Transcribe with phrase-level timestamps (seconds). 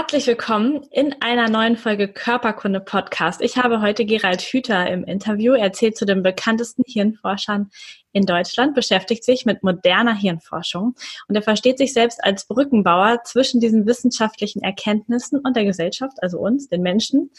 [0.00, 3.42] Herzlich willkommen in einer neuen Folge Körperkunde Podcast.
[3.42, 5.52] Ich habe heute Gerald Hüther im Interview.
[5.52, 7.70] Er zählt zu den bekanntesten Hirnforschern
[8.12, 10.94] in Deutschland, beschäftigt sich mit moderner Hirnforschung
[11.28, 16.38] und er versteht sich selbst als Brückenbauer zwischen diesen wissenschaftlichen Erkenntnissen und der Gesellschaft, also
[16.38, 17.30] uns, den Menschen.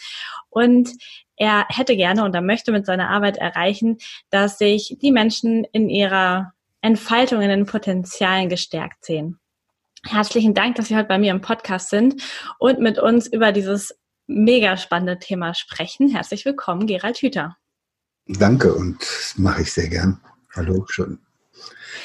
[0.48, 0.88] Und
[1.34, 3.98] er hätte gerne und er möchte mit seiner Arbeit erreichen,
[4.30, 9.40] dass sich die Menschen in ihrer Entfaltung, in den Potenzialen gestärkt sehen.
[10.04, 12.22] Herzlichen Dank, dass Sie heute bei mir im Podcast sind
[12.58, 13.94] und mit uns über dieses
[14.26, 16.08] mega spannende Thema sprechen.
[16.08, 17.56] Herzlich willkommen, Gerald Hüther.
[18.26, 20.20] Danke und das mache ich sehr gern.
[20.54, 21.20] Hallo, schön.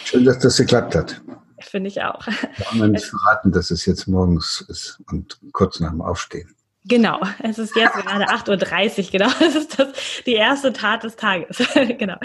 [0.06, 1.22] Schön, dass das geklappt hat.
[1.60, 2.28] Finde ich auch.
[2.28, 6.56] Haben wir nicht verraten, dass es jetzt morgens ist und kurz nach dem Aufstehen.
[6.86, 9.30] Genau, es ist jetzt gerade 8.30 Uhr, genau.
[9.40, 9.88] Das ist das,
[10.26, 11.58] die erste Tat des Tages.
[11.98, 12.18] genau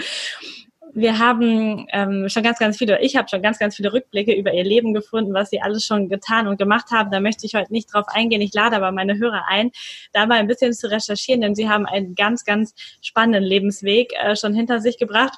[0.95, 4.53] wir haben ähm, schon ganz, ganz viele, ich habe schon ganz, ganz viele Rückblicke über
[4.53, 7.11] ihr Leben gefunden, was sie alles schon getan und gemacht haben.
[7.11, 8.41] Da möchte ich heute nicht drauf eingehen.
[8.41, 9.71] Ich lade aber meine Hörer ein,
[10.11, 14.35] da mal ein bisschen zu recherchieren, denn sie haben einen ganz, ganz spannenden Lebensweg äh,
[14.35, 15.33] schon hinter sich gebracht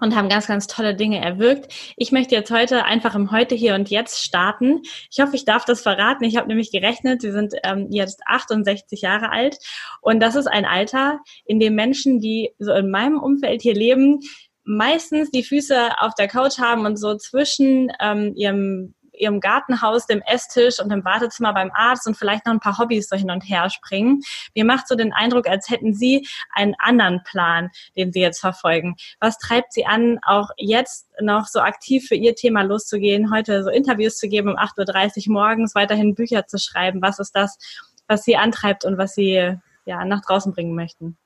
[0.00, 1.74] und haben ganz, ganz tolle Dinge erwirkt.
[1.96, 4.82] Ich möchte jetzt heute einfach im Heute, Hier und Jetzt starten.
[5.10, 6.24] Ich hoffe, ich darf das verraten.
[6.24, 9.58] Ich habe nämlich gerechnet, Sie sind ähm, jetzt 68 Jahre alt
[10.00, 14.20] und das ist ein Alter, in dem Menschen, die so in meinem Umfeld hier leben,
[14.68, 20.22] meistens die Füße auf der Couch haben und so zwischen ähm, ihrem ihrem Gartenhaus, dem
[20.22, 23.40] Esstisch und dem Wartezimmer beim Arzt und vielleicht noch ein paar Hobbys so hin und
[23.40, 24.20] her springen.
[24.54, 28.94] Mir macht so den Eindruck, als hätten Sie einen anderen Plan, den Sie jetzt verfolgen.
[29.18, 33.70] Was treibt Sie an, auch jetzt noch so aktiv für Ihr Thema loszugehen, heute so
[33.70, 37.02] Interviews zu geben um 8.30 Uhr morgens, weiterhin Bücher zu schreiben?
[37.02, 37.58] Was ist das,
[38.06, 41.16] was Sie antreibt und was Sie ja nach draußen bringen möchten?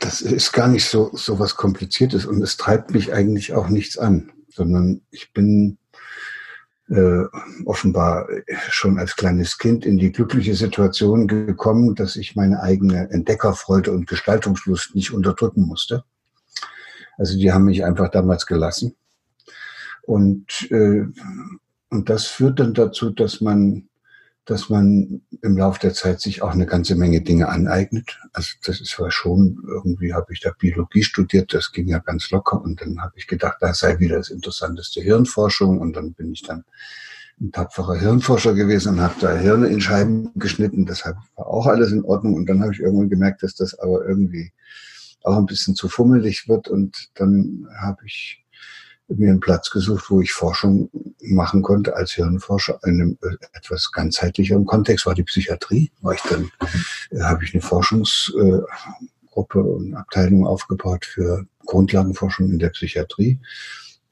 [0.00, 3.96] Das ist gar nicht so, so was Kompliziertes und es treibt mich eigentlich auch nichts
[3.96, 5.78] an, sondern ich bin
[6.88, 7.24] äh,
[7.64, 8.28] offenbar
[8.70, 14.08] schon als kleines Kind in die glückliche Situation gekommen, dass ich meine eigene Entdeckerfreude und
[14.08, 16.04] Gestaltungslust nicht unterdrücken musste.
[17.18, 18.96] Also die haben mich einfach damals gelassen.
[20.02, 21.04] Und, äh,
[21.90, 23.88] und das führt dann dazu, dass man
[24.48, 28.18] dass man im Laufe der Zeit sich auch eine ganze Menge Dinge aneignet.
[28.32, 32.30] Also das ist zwar schon, irgendwie habe ich da Biologie studiert, das ging ja ganz
[32.30, 36.32] locker und dann habe ich gedacht, das sei wieder das interessanteste Hirnforschung und dann bin
[36.32, 36.64] ich dann
[37.38, 40.86] ein tapferer Hirnforscher gewesen und habe da Hirne in Scheiben geschnitten.
[40.86, 44.06] Deshalb war auch alles in Ordnung und dann habe ich irgendwann gemerkt, dass das aber
[44.08, 44.52] irgendwie
[45.24, 48.46] auch ein bisschen zu fummelig wird und dann habe ich
[49.08, 53.90] mir einen Platz gesucht, wo ich Forschung machen konnte als Hirnforscher in einem äh, etwas
[53.90, 55.90] ganzheitlicheren Kontext, war die Psychiatrie.
[56.00, 56.50] War ich dann,
[57.10, 63.40] äh, habe ich eine Forschungsgruppe und Abteilung aufgebaut für Grundlagenforschung in der Psychiatrie.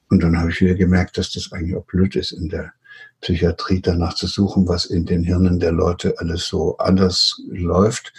[0.09, 2.73] Und dann habe ich wieder gemerkt, dass das eigentlich auch blöd ist, in der
[3.21, 8.13] Psychiatrie danach zu suchen, was in den Hirnen der Leute alles so anders läuft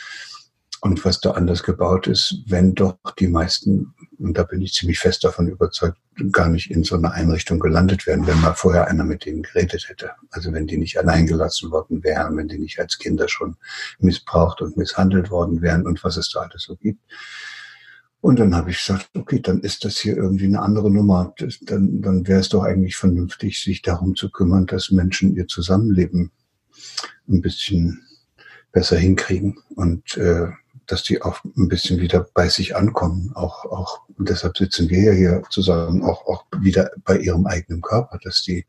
[0.81, 4.99] und was da anders gebaut ist, wenn doch die meisten, und da bin ich ziemlich
[4.99, 5.99] fest davon überzeugt,
[6.33, 9.89] gar nicht in so einer Einrichtung gelandet wären, wenn mal vorher einer mit denen geredet
[9.89, 10.11] hätte.
[10.31, 13.57] Also wenn die nicht allein gelassen worden wären, wenn die nicht als Kinder schon
[13.99, 17.01] missbraucht und misshandelt worden wären und was es da alles so gibt.
[18.21, 21.35] Und dann habe ich gesagt, okay, dann ist das hier irgendwie eine andere Nummer.
[21.39, 25.47] Das, dann dann wäre es doch eigentlich vernünftig, sich darum zu kümmern, dass Menschen ihr
[25.47, 26.33] Zusammenleben
[27.29, 28.03] ein bisschen
[28.73, 29.59] besser hinkriegen.
[29.77, 30.49] Und äh,
[30.89, 33.31] dass die auch ein bisschen wieder bei sich ankommen.
[33.35, 38.19] Auch, auch, deshalb sitzen wir ja hier zusammen, auch, auch wieder bei ihrem eigenen Körper,
[38.23, 38.67] dass die,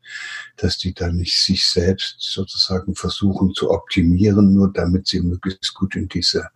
[0.56, 5.96] dass die dann nicht sich selbst sozusagen versuchen zu optimieren, nur damit sie möglichst gut
[5.96, 6.50] in diese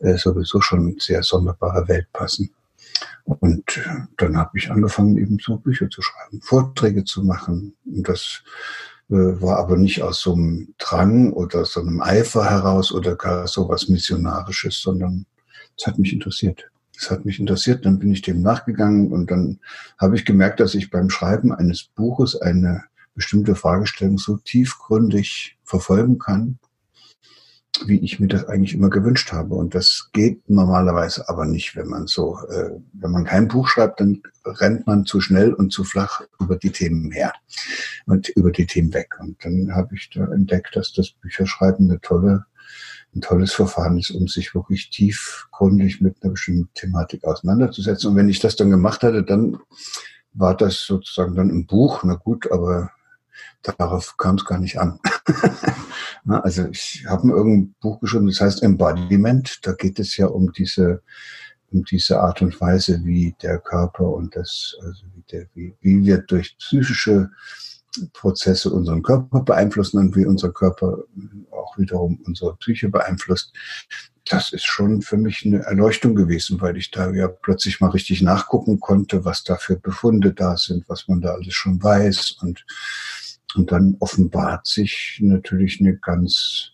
[0.00, 2.50] äh, sowieso schon sehr sonderbare Welt passen.
[3.24, 7.74] Und äh, dann habe ich angefangen, eben so Bücher zu schreiben, Vorträge zu machen.
[7.86, 8.42] Und das
[9.10, 13.68] war aber nicht aus so einem Drang oder so einem Eifer heraus oder gar so
[13.68, 15.26] was Missionarisches, sondern
[15.76, 16.70] es hat mich interessiert.
[16.96, 19.58] Es hat mich interessiert, dann bin ich dem nachgegangen und dann
[19.98, 22.84] habe ich gemerkt, dass ich beim Schreiben eines Buches eine
[23.14, 26.58] bestimmte Fragestellung so tiefgründig verfolgen kann,
[27.86, 29.54] wie ich mir das eigentlich immer gewünscht habe.
[29.54, 34.00] Und das geht normalerweise aber nicht, wenn man so, äh, wenn man kein Buch schreibt,
[34.00, 37.32] dann rennt man zu schnell und zu flach über die Themen her
[38.06, 39.16] und über die Themen weg.
[39.20, 42.46] Und dann habe ich da entdeckt, dass das Bücherschreiben eine tolle
[43.14, 48.10] ein tolles Verfahren ist, um sich wirklich tiefgründig mit einer bestimmten Thematik auseinanderzusetzen.
[48.10, 49.58] Und wenn ich das dann gemacht hatte, dann
[50.32, 52.92] war das sozusagen dann im Buch, na gut, aber
[53.62, 55.00] darauf kam es gar nicht an.
[56.26, 59.60] also ich habe mir irgendein Buch geschrieben, das heißt Embodiment.
[59.62, 61.02] Da geht es ja um diese,
[61.72, 66.04] um diese Art und Weise, wie der Körper und das, also wie, der, wie, wie
[66.04, 67.30] wir durch psychische
[68.12, 70.98] Prozesse unseren Körper beeinflussen und wie unser Körper
[71.50, 73.52] auch wiederum unsere Psyche beeinflusst.
[74.26, 78.22] Das ist schon für mich eine Erleuchtung gewesen, weil ich da ja plötzlich mal richtig
[78.22, 82.64] nachgucken konnte, was da für Befunde da sind, was man da alles schon weiß und
[83.56, 86.72] und dann offenbart sich natürlich eine ganz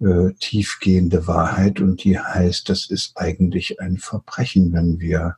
[0.00, 5.36] äh, tiefgehende Wahrheit und die heißt, das ist eigentlich ein Verbrechen, wenn wir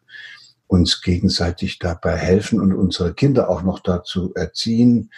[0.66, 5.10] uns gegenseitig dabei helfen und unsere Kinder auch noch dazu erziehen,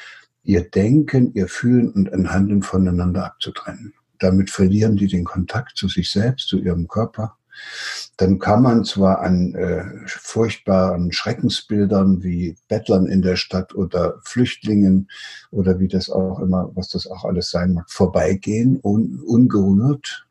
[0.43, 3.95] ihr Denken, ihr Fühlen und ein Handeln voneinander abzutrennen.
[4.19, 7.36] Damit verlieren die den Kontakt zu sich selbst, zu ihrem Körper
[8.17, 15.09] dann kann man zwar an äh, furchtbaren Schreckensbildern wie Bettlern in der Stadt oder Flüchtlingen
[15.51, 20.27] oder wie das auch immer, was das auch alles sein mag, vorbeigehen, un, ungerührt.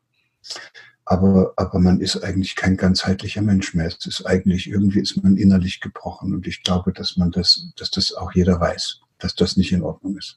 [1.04, 3.86] Aber, aber man ist eigentlich kein ganzheitlicher Mensch mehr.
[3.86, 6.34] Es ist eigentlich, irgendwie ist man innerlich gebrochen.
[6.34, 9.82] Und ich glaube, dass man das, dass das auch jeder weiß, dass das nicht in
[9.82, 10.36] Ordnung ist.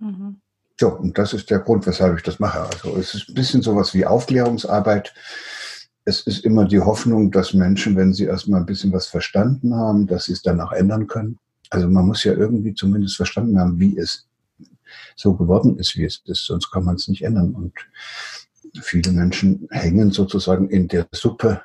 [0.00, 0.40] Mhm.
[0.80, 2.60] So, und das ist der Grund, weshalb ich das mache.
[2.60, 5.14] Also es ist ein bisschen sowas wie Aufklärungsarbeit
[6.04, 10.06] es ist immer die Hoffnung, dass Menschen, wenn sie erstmal ein bisschen was verstanden haben,
[10.06, 11.38] dass sie es danach ändern können.
[11.68, 14.26] Also man muss ja irgendwie zumindest verstanden haben, wie es
[15.14, 17.54] so geworden ist, wie es ist, sonst kann man es nicht ändern.
[17.54, 17.72] Und
[18.80, 21.62] viele Menschen hängen sozusagen in der Suppe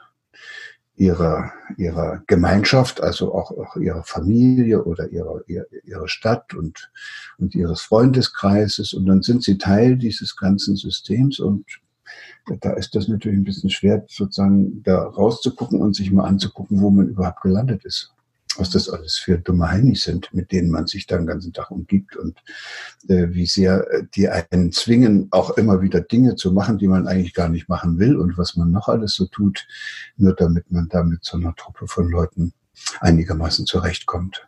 [0.95, 6.89] ihrer, ihrer Gemeinschaft, also auch, auch ihrer Familie oder ihrer, ihrer, ihrer Stadt und,
[7.37, 8.93] und ihres Freundeskreises.
[8.93, 11.65] Und dann sind sie Teil dieses ganzen Systems und
[12.61, 16.89] da ist das natürlich ein bisschen schwer, sozusagen da rauszugucken und sich mal anzugucken, wo
[16.89, 18.11] man überhaupt gelandet ist.
[18.57, 21.71] Was das alles für dumme Heinis sind, mit denen man sich da den ganzen Tag
[21.71, 22.41] umgibt und
[23.09, 27.05] äh, wie sehr äh, die einen zwingen, auch immer wieder Dinge zu machen, die man
[27.05, 29.67] eigentlich gar nicht machen will und was man noch alles so tut,
[30.15, 32.53] nur damit man da mit so einer Truppe von Leuten
[33.01, 34.47] einigermaßen zurechtkommt.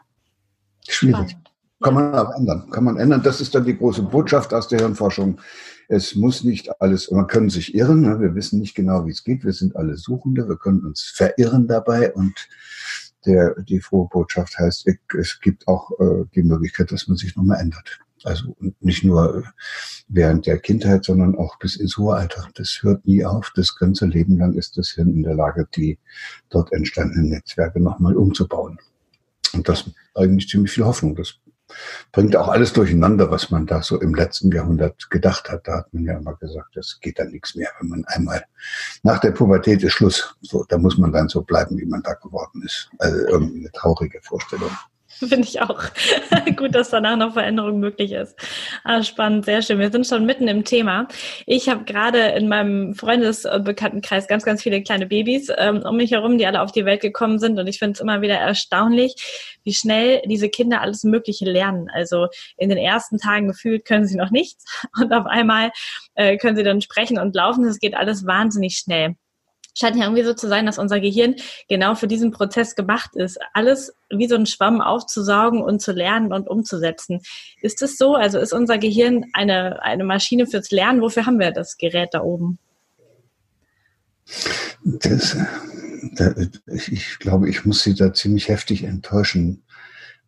[0.88, 1.36] Schwierig.
[1.82, 2.70] Kann man auch ändern.
[2.72, 3.22] Kann man ändern.
[3.22, 5.40] Das ist dann die große Botschaft aus der Hirnforschung.
[5.88, 8.20] Es muss nicht alles, man kann sich irren, ne?
[8.20, 11.68] wir wissen nicht genau, wie es geht, wir sind alle Suchende, wir können uns verirren
[11.68, 12.50] dabei und
[13.26, 14.88] der, die frohe Botschaft heißt,
[15.18, 18.00] es gibt auch äh, die Möglichkeit, dass man sich nochmal ändert.
[18.24, 19.44] Also nicht nur
[20.08, 22.48] während der Kindheit, sondern auch bis ins hohe Alter.
[22.56, 23.52] Das hört nie auf.
[23.56, 26.00] Das ganze Leben lang ist das Hirn in der Lage, die
[26.50, 28.80] dort entstandenen Netzwerke nochmal umzubauen.
[29.54, 31.16] Und das eigentlich ziemlich viel Hoffnung.
[31.16, 31.36] Das
[32.12, 35.68] bringt auch alles durcheinander, was man da so im letzten Jahrhundert gedacht hat.
[35.68, 38.44] Da hat man ja immer gesagt, das geht dann nichts mehr, wenn man einmal
[39.04, 40.36] nach der Pubertät ist Schluss.
[40.42, 42.90] So, da muss man dann so bleiben, wie man da geworden ist.
[43.00, 44.72] Also irgendwie eine traurige Vorstellung.
[45.30, 45.84] Finde ich auch.
[46.56, 48.36] Gut, dass danach noch Veränderung möglich ist.
[48.84, 49.80] Ah, spannend, sehr schön.
[49.80, 51.08] Wir sind schon mitten im Thema.
[51.46, 56.38] Ich habe gerade in meinem Freundesbekanntenkreis ganz, ganz viele kleine Babys ähm, um mich herum,
[56.38, 57.58] die alle auf die Welt gekommen sind.
[57.58, 59.16] Und ich finde es immer wieder erstaunlich,
[59.64, 61.90] wie schnell diese Kinder alles Mögliche lernen.
[61.92, 62.28] Also
[62.58, 64.66] in den ersten Tagen gefühlt können sie noch nichts
[65.02, 65.72] und auf einmal
[66.16, 67.66] äh, können sie dann sprechen und laufen.
[67.66, 69.16] Es geht alles wahnsinnig schnell
[69.78, 71.36] scheint ja irgendwie so zu sein, dass unser Gehirn
[71.70, 76.34] genau für diesen Prozess gemacht ist, alles wie so ein Schwamm aufzusaugen und zu lernen
[76.34, 77.22] und umzusetzen.
[77.62, 78.16] Ist es so?
[78.16, 81.02] Also ist unser Gehirn eine, eine Maschine fürs Lernen?
[81.02, 82.58] Wofür haben wir das Gerät da oben?
[84.84, 85.38] Das,
[86.16, 89.64] da, ich glaube, ich muss Sie da ziemlich heftig enttäuschen,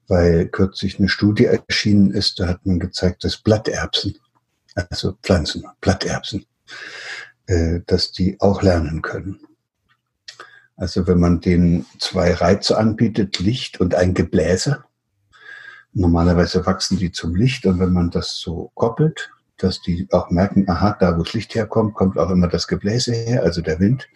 [0.08, 4.18] weil kürzlich eine Studie erschienen ist, da hat man gezeigt, dass Blatterbsen,
[4.76, 6.46] also Pflanzen, Blatterbsen,
[7.88, 9.40] dass die auch lernen können.
[10.76, 14.84] Also wenn man denen zwei Reize anbietet, Licht und ein Gebläse,
[15.94, 20.70] normalerweise wachsen die zum Licht und wenn man das so koppelt, dass die auch merken,
[20.70, 24.08] aha, da wo das Licht herkommt, kommt auch immer das Gebläse her, also der Wind,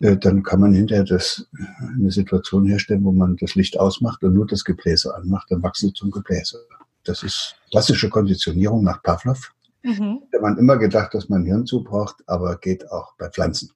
[0.00, 1.48] äh, dann kann man hinterher das,
[1.80, 5.88] eine Situation herstellen, wo man das Licht ausmacht und nur das Gebläse anmacht, dann wachsen
[5.88, 6.64] sie zum Gebläse.
[7.02, 9.53] Das ist klassische Konditionierung nach Pavlov.
[9.84, 10.22] Mhm.
[10.32, 13.70] Da man immer gedacht, dass man Hirn zu braucht, aber geht auch bei Pflanzen.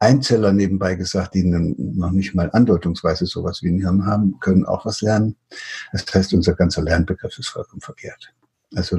[0.00, 4.84] Einzeller nebenbei gesagt, die noch nicht mal andeutungsweise sowas wie ein Hirn haben, können auch
[4.84, 5.36] was lernen.
[5.92, 8.34] Das heißt, unser ganzer Lernbegriff ist vollkommen verkehrt.
[8.74, 8.98] Also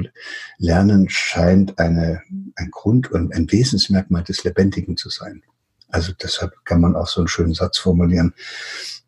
[0.58, 2.22] Lernen scheint eine,
[2.54, 5.42] ein Grund und ein Wesensmerkmal des Lebendigen zu sein.
[5.88, 8.34] Also deshalb kann man auch so einen schönen Satz formulieren,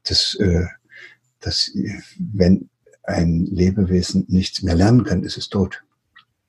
[0.05, 0.67] dass, äh,
[1.41, 1.71] dass
[2.19, 2.69] wenn
[3.05, 5.83] ein Lebewesen nichts mehr lernen kann, ist es tot.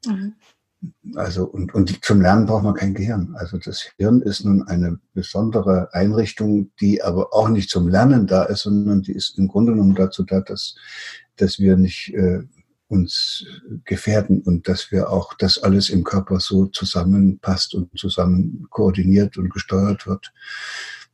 [0.05, 0.34] Mhm.
[1.15, 3.36] Also, und, und zum Lernen braucht man kein Gehirn.
[3.38, 8.43] Also das Hirn ist nun eine besondere Einrichtung, die aber auch nicht zum Lernen da
[8.43, 10.75] ist, sondern die ist im Grunde genommen dazu da, dass,
[11.36, 12.43] dass wir nicht äh,
[12.88, 13.45] uns
[13.86, 19.50] gefährden und dass wir auch, dass alles im Körper so zusammenpasst und zusammen koordiniert und
[19.50, 20.31] gesteuert wird,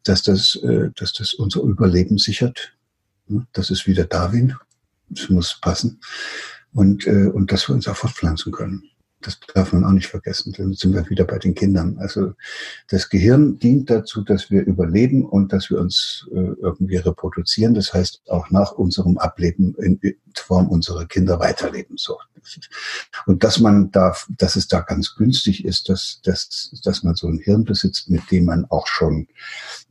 [0.03, 2.77] dass das, äh, dass das unser Überleben sichert.
[3.51, 4.55] Das ist wieder Darwin.
[5.13, 6.00] Es muss passen.
[6.72, 8.84] Und, äh, und dass wir uns auch fortpflanzen können.
[9.25, 10.53] Das darf man auch nicht vergessen.
[10.55, 11.98] Dann sind wir wieder bei den Kindern.
[12.00, 12.34] Also
[12.89, 17.74] das Gehirn dient dazu, dass wir überleben und dass wir uns äh, irgendwie reproduzieren.
[17.74, 20.00] Das heißt, auch nach unserem Ableben in
[20.36, 21.98] Form unserer Kinder weiterleben.
[21.98, 22.17] So.
[23.25, 27.27] Und dass man da, dass es da ganz günstig ist, dass, dass, dass man so
[27.27, 29.27] ein Hirn besitzt, mit dem man auch schon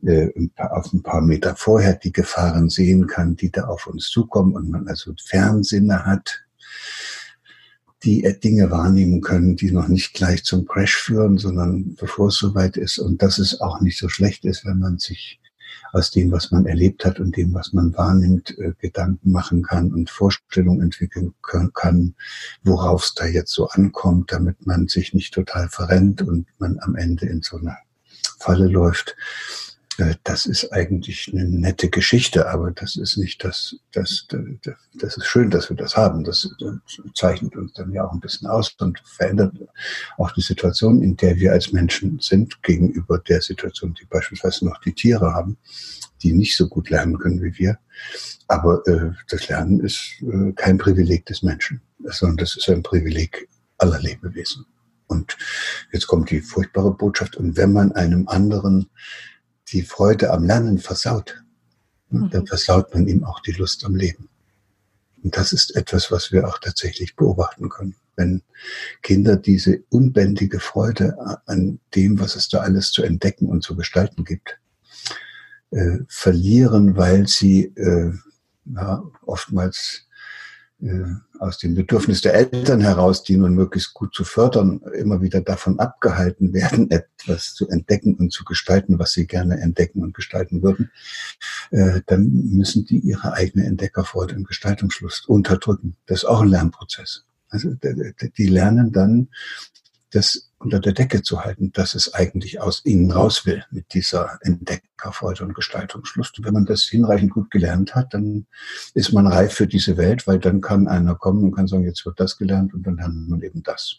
[0.05, 4.53] äh, auf ein paar Meter vorher die Gefahren sehen kann, die da auf uns zukommen
[4.55, 6.45] und man also Fernsinne hat,
[8.05, 12.37] die äh, Dinge wahrnehmen können, die noch nicht gleich zum Crash führen, sondern bevor es
[12.37, 12.99] soweit ist.
[12.99, 15.41] Und dass es auch nicht so schlecht ist, wenn man sich
[15.91, 19.93] aus dem, was man erlebt hat und dem, was man wahrnimmt, äh, Gedanken machen kann
[19.93, 21.33] und Vorstellungen entwickeln
[21.73, 22.15] kann,
[22.63, 26.95] worauf es da jetzt so ankommt, damit man sich nicht total verrennt und man am
[26.95, 27.77] Ende in so eine
[28.39, 29.15] Falle läuft.
[30.23, 34.27] Das ist eigentlich eine nette Geschichte, aber das ist nicht das, das,
[34.93, 36.23] das ist schön, dass wir das haben.
[36.23, 36.49] Das
[37.13, 39.53] zeichnet uns dann ja auch ein bisschen aus und verändert
[40.17, 44.79] auch die Situation, in der wir als Menschen sind, gegenüber der Situation, die beispielsweise noch
[44.81, 45.57] die Tiere haben,
[46.23, 47.77] die nicht so gut lernen können wie wir.
[48.47, 53.47] Aber äh, das Lernen ist äh, kein Privileg des Menschen, sondern das ist ein Privileg
[53.77, 54.65] aller Lebewesen.
[55.07, 55.37] Und
[55.91, 57.35] jetzt kommt die furchtbare Botschaft.
[57.37, 58.89] Und wenn man einem anderen
[59.71, 61.43] die Freude am Lernen versaut,
[62.09, 62.29] mhm.
[62.29, 64.29] dann versaut man ihm auch die Lust am Leben.
[65.23, 67.95] Und das ist etwas, was wir auch tatsächlich beobachten können.
[68.15, 68.43] Wenn
[69.01, 71.17] Kinder diese unbändige Freude
[71.47, 74.59] an dem, was es da alles zu entdecken und zu gestalten gibt,
[75.71, 78.13] äh, verlieren, weil sie äh,
[78.65, 80.04] ja, oftmals
[81.39, 85.79] aus dem Bedürfnis der Eltern heraus, die nun möglichst gut zu fördern, immer wieder davon
[85.79, 86.89] abgehalten werden,
[87.19, 90.91] etwas zu entdecken und zu gestalten, was sie gerne entdecken und gestalten würden,
[91.71, 95.95] äh, dann müssen die ihre eigene Entdeckerfreude und Gestaltungslust unterdrücken.
[96.05, 97.25] Das ist auch ein Lernprozess.
[97.49, 97.69] Also
[98.37, 99.29] die lernen dann
[100.15, 104.39] das unter der Decke zu halten, dass es eigentlich aus ihnen raus will mit dieser
[104.41, 106.39] Entdeckerfreude und Gestaltungslust.
[106.39, 108.47] Und wenn man das hinreichend gut gelernt hat, dann
[108.93, 112.05] ist man reif für diese Welt, weil dann kann einer kommen und kann sagen, jetzt
[112.05, 113.97] wird das gelernt und dann lernt man eben das.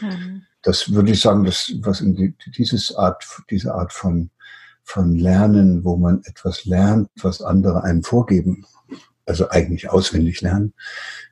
[0.00, 0.42] Mhm.
[0.62, 4.30] Das würde ich sagen, dass was in die, dieses Art, diese Art von,
[4.82, 8.66] von Lernen, wo man etwas lernt, was andere einem vorgeben,
[9.26, 10.74] also eigentlich auswendig lernen,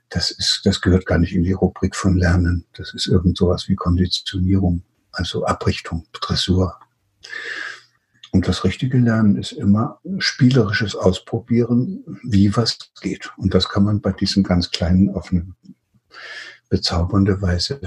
[0.09, 2.67] das ist, das gehört gar nicht in die Rubrik von Lernen.
[2.75, 4.83] Das ist irgend sowas wie Konditionierung,
[5.13, 6.79] also Abrichtung, Dressur.
[8.33, 13.31] Und das richtige Lernen ist immer spielerisches Ausprobieren, wie was geht.
[13.37, 15.47] Und das kann man bei diesen ganz kleinen auf eine
[16.69, 17.81] bezaubernde Weise,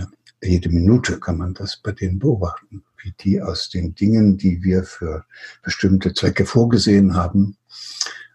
[0.44, 4.84] jede Minute kann man das bei denen beobachten, wie die aus den Dingen, die wir
[4.84, 5.26] für
[5.62, 7.58] bestimmte Zwecke vorgesehen haben,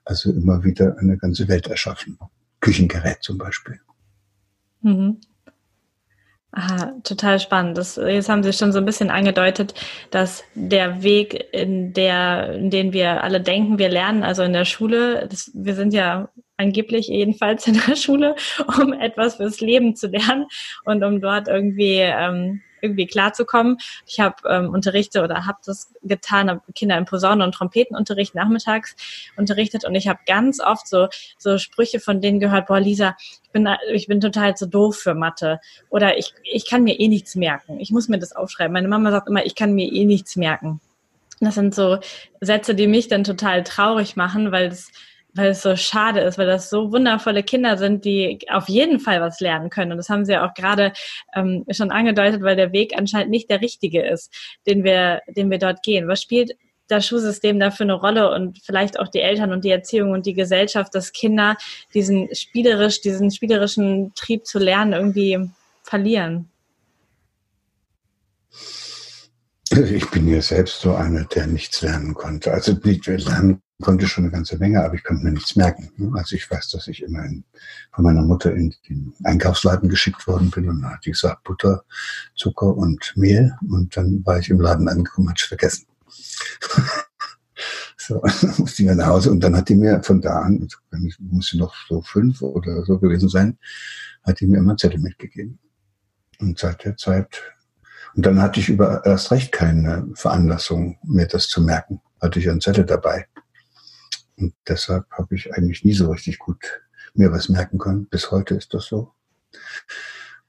[0.08, 2.18] also immer wieder eine ganze Welt erschaffen.
[2.60, 3.78] Küchengerät zum Beispiel.
[4.80, 5.20] Mhm.
[6.50, 7.76] Aha, total spannend.
[7.76, 9.74] Das, jetzt haben Sie schon so ein bisschen angedeutet,
[10.10, 14.64] dass der Weg, in, der, in den wir alle denken, wir lernen, also in der
[14.64, 18.34] Schule, das, wir sind ja angeblich jedenfalls in der Schule,
[18.80, 20.46] um etwas fürs Leben zu lernen
[20.84, 23.78] und um dort irgendwie ähm, irgendwie klarzukommen.
[24.06, 28.96] Ich habe ähm, unterrichte oder habe das getan, habe Kinder im Posaune- und Trompetenunterricht nachmittags
[29.36, 31.08] unterrichtet und ich habe ganz oft so
[31.38, 35.14] so Sprüche von denen gehört, boah Lisa, ich bin ich bin total zu doof für
[35.14, 37.80] Mathe oder ich ich kann mir eh nichts merken.
[37.80, 38.72] Ich muss mir das aufschreiben.
[38.72, 40.80] Meine Mama sagt immer, ich kann mir eh nichts merken.
[41.40, 41.98] Das sind so
[42.40, 44.90] Sätze, die mich dann total traurig machen, weil es
[45.38, 49.20] weil es so schade ist, weil das so wundervolle Kinder sind, die auf jeden Fall
[49.20, 49.92] was lernen können.
[49.92, 50.92] Und das haben Sie ja auch gerade
[51.34, 54.34] ähm, schon angedeutet, weil der Weg anscheinend nicht der richtige ist,
[54.66, 56.08] den wir, den wir dort gehen.
[56.08, 56.56] Was spielt
[56.88, 60.26] das Schulsystem da für eine Rolle und vielleicht auch die Eltern und die Erziehung und
[60.26, 61.56] die Gesellschaft, dass Kinder
[61.94, 65.38] diesen spielerisch, diesen spielerischen Trieb zu lernen irgendwie
[65.82, 66.50] verlieren?
[69.70, 72.52] Ich bin ja selbst so einer, der nichts lernen konnte.
[72.52, 76.12] Also nicht lernen konnte schon eine ganze Menge, aber ich konnte mir nichts merken.
[76.16, 77.44] Also ich weiß, dass ich immer in,
[77.92, 81.84] von meiner Mutter in den Einkaufsladen geschickt worden bin und da hatte ich gesagt Butter,
[82.34, 85.86] Zucker und Mehl und dann war ich im Laden angekommen, hatte ich vergessen.
[87.96, 88.20] so,
[88.58, 90.68] musste ich nach Hause und dann hat die mir von da an,
[91.06, 93.58] ich musste noch so fünf oder so gewesen sein,
[94.24, 95.58] hat die mir immer Zettel mitgegeben.
[96.40, 97.42] Und seit der Zeit
[98.14, 102.00] Und dann hatte ich über erst recht keine Veranlassung, mir das zu merken.
[102.20, 103.26] Hatte ich einen Zettel dabei.
[104.38, 106.82] Und deshalb habe ich eigentlich nie so richtig gut
[107.14, 108.06] mir was merken können.
[108.06, 109.12] Bis heute ist das so.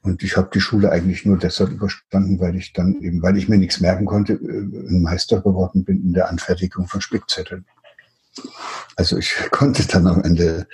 [0.02, 3.48] Und ich habe die Schule eigentlich nur deshalb überstanden, weil ich dann eben, weil ich
[3.48, 7.66] mir nichts merken konnte, äh, ein Meister geworden bin in der Anfertigung von Spickzetteln.
[8.96, 10.66] Also ich konnte dann am Ende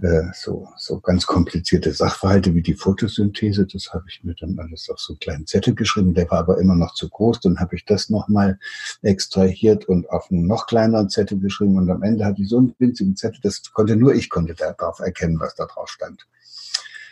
[0.00, 4.88] äh, so, so ganz komplizierte Sachverhalte wie die Photosynthese, das habe ich mir dann alles
[4.88, 7.76] auf so einen kleinen Zettel geschrieben, der war aber immer noch zu groß, dann habe
[7.76, 8.58] ich das nochmal
[9.02, 12.74] extrahiert und auf einen noch kleineren Zettel geschrieben und am Ende hatte ich so einen
[12.78, 16.26] winzigen Zettel, das konnte nur ich konnte darauf erkennen, was da drauf stand.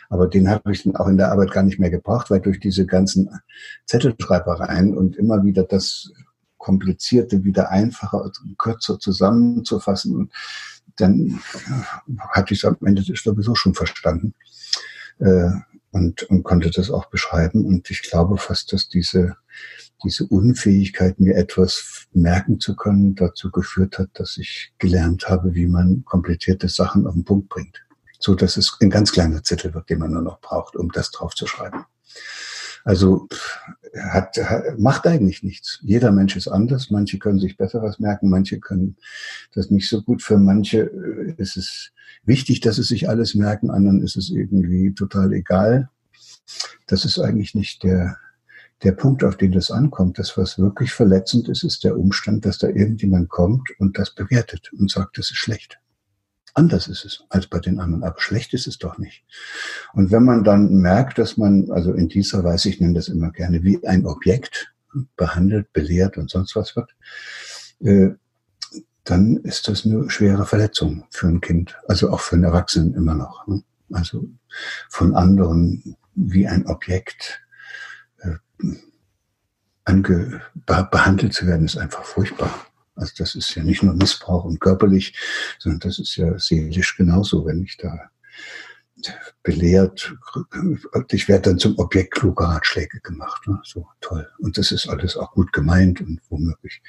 [0.09, 2.59] Aber den habe ich dann auch in der Arbeit gar nicht mehr gebraucht, weil durch
[2.59, 3.29] diese ganzen
[3.85, 6.11] Zettelschreibereien und immer wieder das
[6.61, 10.31] Komplizierte wieder einfacher und kürzer zusammenzufassen,
[10.95, 11.41] dann
[12.29, 14.33] hatte ich es am Ende sowieso schon verstanden
[15.19, 15.49] äh,
[15.91, 17.65] und, und konnte das auch beschreiben.
[17.65, 19.37] Und ich glaube fast, dass diese,
[20.03, 25.67] diese Unfähigkeit, mir etwas merken zu können, dazu geführt hat, dass ich gelernt habe, wie
[25.67, 27.81] man komplizierte Sachen auf den Punkt bringt
[28.21, 31.11] so dass es ein ganz kleiner Zettel wird, den man nur noch braucht, um das
[31.11, 31.85] drauf zu schreiben.
[32.83, 33.27] Also
[33.93, 35.79] hat, hat, macht eigentlich nichts.
[35.81, 36.89] Jeder Mensch ist anders.
[36.89, 38.97] Manche können sich besser was merken, manche können
[39.53, 40.21] das nicht so gut.
[40.21, 41.91] Für manche äh, ist es
[42.23, 45.89] wichtig, dass sie sich alles merken, anderen ist es irgendwie total egal.
[46.87, 48.17] Das ist eigentlich nicht der,
[48.83, 50.17] der Punkt, auf den das ankommt.
[50.19, 54.71] Das, was wirklich verletzend ist, ist der Umstand, dass da irgendjemand kommt und das bewertet
[54.73, 55.80] und sagt, das ist schlecht.
[56.53, 59.23] Anders ist es als bei den anderen, aber schlecht ist es doch nicht.
[59.93, 63.31] Und wenn man dann merkt, dass man, also in dieser Weise, ich nenne das immer
[63.31, 64.73] gerne, wie ein Objekt
[65.15, 66.93] behandelt, belehrt und sonst was wird,
[67.79, 68.09] äh,
[69.03, 73.15] dann ist das eine schwere Verletzung für ein Kind, also auch für einen Erwachsenen immer
[73.15, 73.47] noch.
[73.47, 73.63] Ne?
[73.91, 74.29] Also
[74.89, 77.41] von anderen wie ein Objekt
[78.19, 78.35] äh,
[79.85, 82.53] ange, behandelt zu werden, ist einfach furchtbar.
[82.95, 85.17] Also das ist ja nicht nur Missbrauch und körperlich,
[85.59, 88.11] sondern das ist ja seelisch genauso, wenn ich da
[89.43, 90.13] belehrt,
[91.09, 93.47] ich werde dann zum Objekt kluger Ratschläge gemacht.
[93.47, 93.59] Ne?
[93.63, 94.27] So toll.
[94.39, 96.81] Und das ist alles auch gut gemeint und womöglich.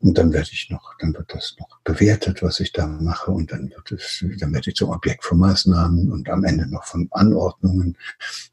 [0.00, 3.52] Und dann werde ich noch, dann wird das noch bewertet, was ich da mache, und
[3.52, 7.08] dann wird es, dann werde ich zum Objekt von Maßnahmen und am Ende noch von
[7.10, 7.96] Anordnungen.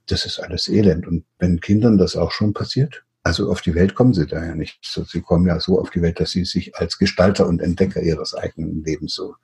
[0.07, 1.07] Das ist alles Elend.
[1.07, 4.53] Und wenn Kindern das auch schon passiert, also auf die Welt kommen sie da ja
[4.53, 4.77] nicht.
[4.83, 8.35] Sie kommen ja so auf die Welt, dass sie sich als Gestalter und Entdecker ihres
[8.35, 9.35] eigenen Lebens so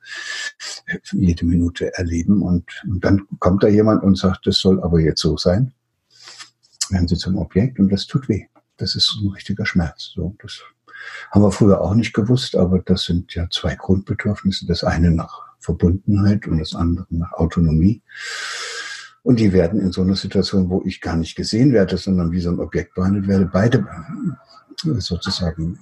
[1.10, 2.42] jede Minute erleben.
[2.42, 5.74] Und, und dann kommt da jemand und sagt, das soll aber jetzt so sein.
[6.90, 8.46] Werden sie zum Objekt und das tut weh.
[8.76, 10.12] Das ist ein richtiger Schmerz.
[10.14, 10.60] So, das
[11.32, 14.64] haben wir früher auch nicht gewusst, aber das sind ja zwei Grundbedürfnisse.
[14.64, 18.00] Das eine nach Verbundenheit und das andere nach Autonomie.
[19.22, 22.40] Und die werden in so einer Situation, wo ich gar nicht gesehen werde, sondern wie
[22.40, 23.86] so ein Objekt behandelt werde, beide
[24.98, 25.78] sozusagen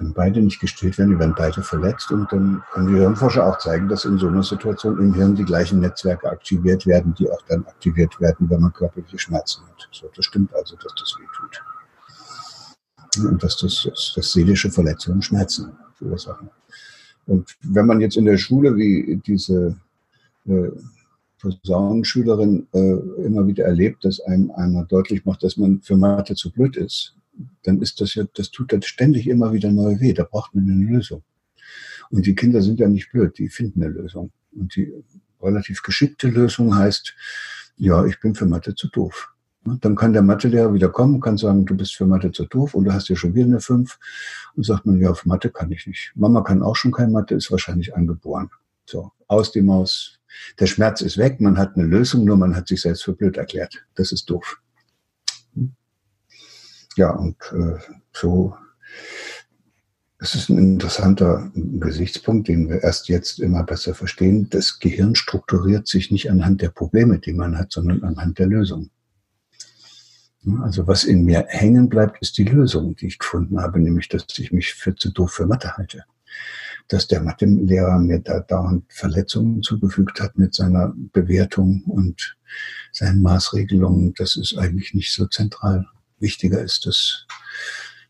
[0.00, 3.58] können beide nicht gestillt werden, die werden beide verletzt und dann können die Hirnforscher auch
[3.58, 7.42] zeigen, dass in so einer Situation im Hirn die gleichen Netzwerke aktiviert werden, die auch
[7.48, 9.88] dann aktiviert werden, wenn man körperliche Schmerzen hat.
[9.92, 13.30] So, das stimmt also, dass das weh tut.
[13.30, 16.48] Und dass das, das, das seelische Verletzungen Schmerzen verursachen.
[17.26, 19.76] Und wenn man jetzt in der Schule wie diese
[20.46, 20.70] äh,
[21.40, 22.92] Posaunenschülerin äh,
[23.24, 27.16] immer wieder erlebt, dass einem einer deutlich macht, dass man für Mathe zu blöd ist,
[27.62, 30.12] dann ist das ja, das tut dann ständig immer wieder neu weh.
[30.12, 31.22] Da braucht man eine Lösung.
[32.10, 34.32] Und die Kinder sind ja nicht blöd, die finden eine Lösung.
[34.52, 34.92] Und die
[35.40, 37.14] relativ geschickte Lösung heißt,
[37.76, 39.32] ja, ich bin für Mathe zu doof.
[39.64, 42.74] Dann kann der Mathelehrer wieder kommen und kann sagen, du bist für Mathe zu doof
[42.74, 43.98] und du hast ja schon wieder eine 5.
[44.56, 46.12] Und sagt man, ja, auf Mathe kann ich nicht.
[46.14, 48.50] Mama kann auch schon kein Mathe, ist wahrscheinlich angeboren.
[48.86, 50.18] So, aus die Maus,
[50.58, 53.36] der Schmerz ist weg, man hat eine Lösung, nur man hat sich selbst für blöd
[53.36, 53.84] erklärt.
[53.94, 54.60] Das ist doof.
[56.96, 57.78] Ja, und äh,
[58.12, 58.56] so,
[60.18, 64.50] es ist ein interessanter Gesichtspunkt, den wir erst jetzt immer besser verstehen.
[64.50, 68.90] Das Gehirn strukturiert sich nicht anhand der Probleme, die man hat, sondern anhand der Lösung.
[70.62, 74.26] Also was in mir hängen bleibt, ist die Lösung, die ich gefunden habe, nämlich dass
[74.38, 76.04] ich mich für zu doof für Mathe halte
[76.90, 82.36] dass der Mathelehrer mir da dauernd Verletzungen zugefügt hat mit seiner Bewertung und
[82.92, 84.12] seinen Maßregelungen.
[84.14, 85.86] Das ist eigentlich nicht so zentral.
[86.18, 87.26] Wichtiger ist, dass,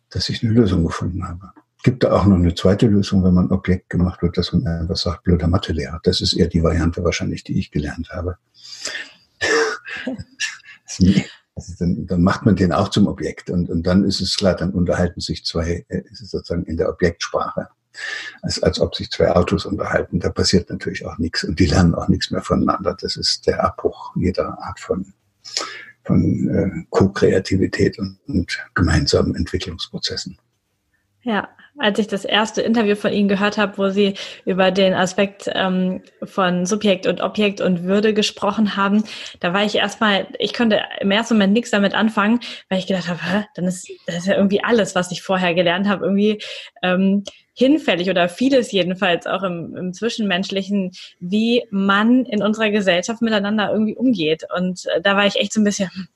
[0.09, 1.53] dass ich eine Lösung gefunden habe.
[1.83, 4.97] Gibt da auch noch eine zweite Lösung, wenn man Objekt gemacht wird, dass man einfach
[4.97, 6.01] sagt, blöder Mathelehrer.
[6.03, 8.37] Das ist eher die Variante wahrscheinlich, die ich gelernt habe.
[11.57, 14.55] Also dann, dann, macht man den auch zum Objekt und, und dann ist es klar,
[14.55, 17.69] dann unterhalten sich zwei, äh, sozusagen in der Objektsprache
[18.43, 20.21] als, als ob sich zwei Autos unterhalten.
[20.21, 22.97] Da passiert natürlich auch nichts und die lernen auch nichts mehr voneinander.
[23.01, 25.13] Das ist der Abbruch jeder Art von,
[26.05, 30.39] von äh, Co-Kreativität und, und gemeinsamen Entwicklungsprozessen.
[31.23, 31.49] Ja,
[31.81, 34.15] als ich das erste Interview von Ihnen gehört habe, wo Sie
[34.45, 39.05] über den Aspekt ähm, von Subjekt und Objekt und Würde gesprochen haben,
[39.41, 43.09] da war ich erstmal, ich konnte im ersten Moment nichts damit anfangen, weil ich gedacht
[43.09, 46.43] habe, dann ist das ist ja irgendwie alles, was ich vorher gelernt habe, irgendwie
[46.83, 53.71] ähm, hinfällig oder vieles jedenfalls auch im, im Zwischenmenschlichen, wie man in unserer Gesellschaft miteinander
[53.73, 54.45] irgendwie umgeht.
[54.57, 56.09] Und äh, da war ich echt so ein bisschen, hm,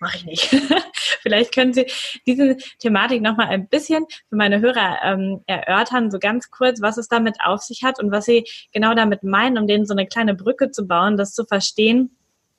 [0.00, 0.48] mache ich nicht.
[1.22, 1.86] Vielleicht können Sie
[2.26, 7.08] diese Thematik nochmal ein bisschen für meine Hörer ähm, erörtern, so ganz kurz, was es
[7.08, 10.34] damit auf sich hat und was Sie genau damit meinen, um denen so eine kleine
[10.34, 12.16] Brücke zu bauen, das zu verstehen,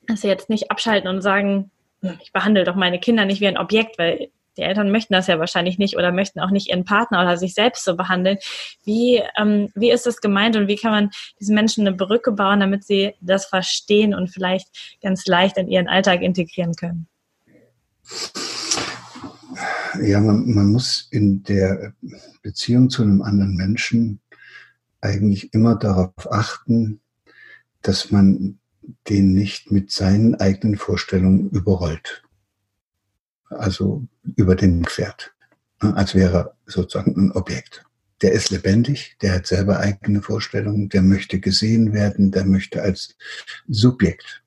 [0.07, 1.71] dass Sie jetzt nicht abschalten und sagen,
[2.01, 5.27] hm, ich behandle doch meine Kinder nicht wie ein Objekt, weil die Eltern möchten das
[5.27, 8.37] ja wahrscheinlich nicht oder möchten auch nicht ihren Partner oder sich selbst so behandeln.
[8.83, 12.59] Wie, ähm, wie ist das gemeint und wie kann man diesen Menschen eine Brücke bauen,
[12.59, 14.67] damit sie das verstehen und vielleicht
[15.01, 17.07] ganz leicht in ihren Alltag integrieren können?
[20.01, 21.93] Ja, man, man muss in der
[22.41, 24.19] Beziehung zu einem anderen Menschen
[25.01, 27.01] eigentlich immer darauf achten,
[27.81, 28.59] dass man
[29.07, 32.23] den nicht mit seinen eigenen Vorstellungen überrollt.
[33.49, 35.33] Also über den fährt,
[35.81, 37.85] ne, als wäre er sozusagen ein Objekt.
[38.21, 43.15] Der ist lebendig, der hat selber eigene Vorstellungen, der möchte gesehen werden, der möchte als
[43.67, 44.43] Subjekt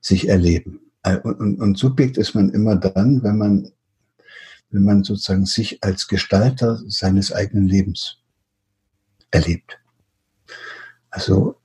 [0.00, 0.85] sich erleben.
[1.06, 3.70] Äh, und, und, und Subjekt ist man immer dann, wenn man,
[4.70, 8.18] wenn man sozusagen sich als Gestalter seines eigenen Lebens
[9.30, 9.78] erlebt.
[11.10, 11.56] Also,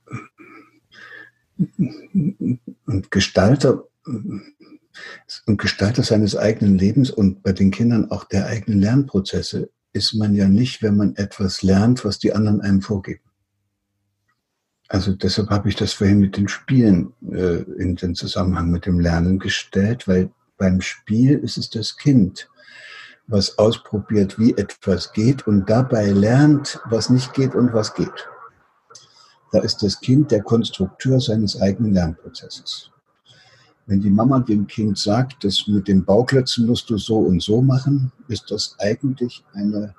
[2.86, 9.70] und Gestalter, und Gestalter seines eigenen Lebens und bei den Kindern auch der eigenen Lernprozesse
[9.92, 13.31] ist man ja nicht, wenn man etwas lernt, was die anderen einem vorgeben.
[14.92, 19.00] Also deshalb habe ich das vorhin mit den Spielen äh, in den Zusammenhang mit dem
[19.00, 22.50] Lernen gestellt, weil beim Spiel ist es das Kind,
[23.26, 28.28] was ausprobiert, wie etwas geht und dabei lernt, was nicht geht und was geht.
[29.50, 32.90] Da ist das Kind der Konstrukteur seines eigenen Lernprozesses.
[33.86, 37.62] Wenn die Mama dem Kind sagt, das mit den Bauklötzen musst du so und so
[37.62, 39.94] machen, ist das eigentlich eine,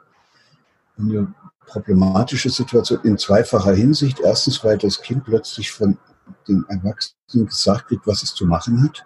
[0.97, 1.34] eine
[1.65, 4.19] problematische Situation in zweifacher Hinsicht.
[4.19, 5.97] Erstens, weil das Kind plötzlich von
[6.47, 9.06] den Erwachsenen gesagt wird, was es zu machen hat.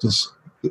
[0.00, 0.68] Das äh,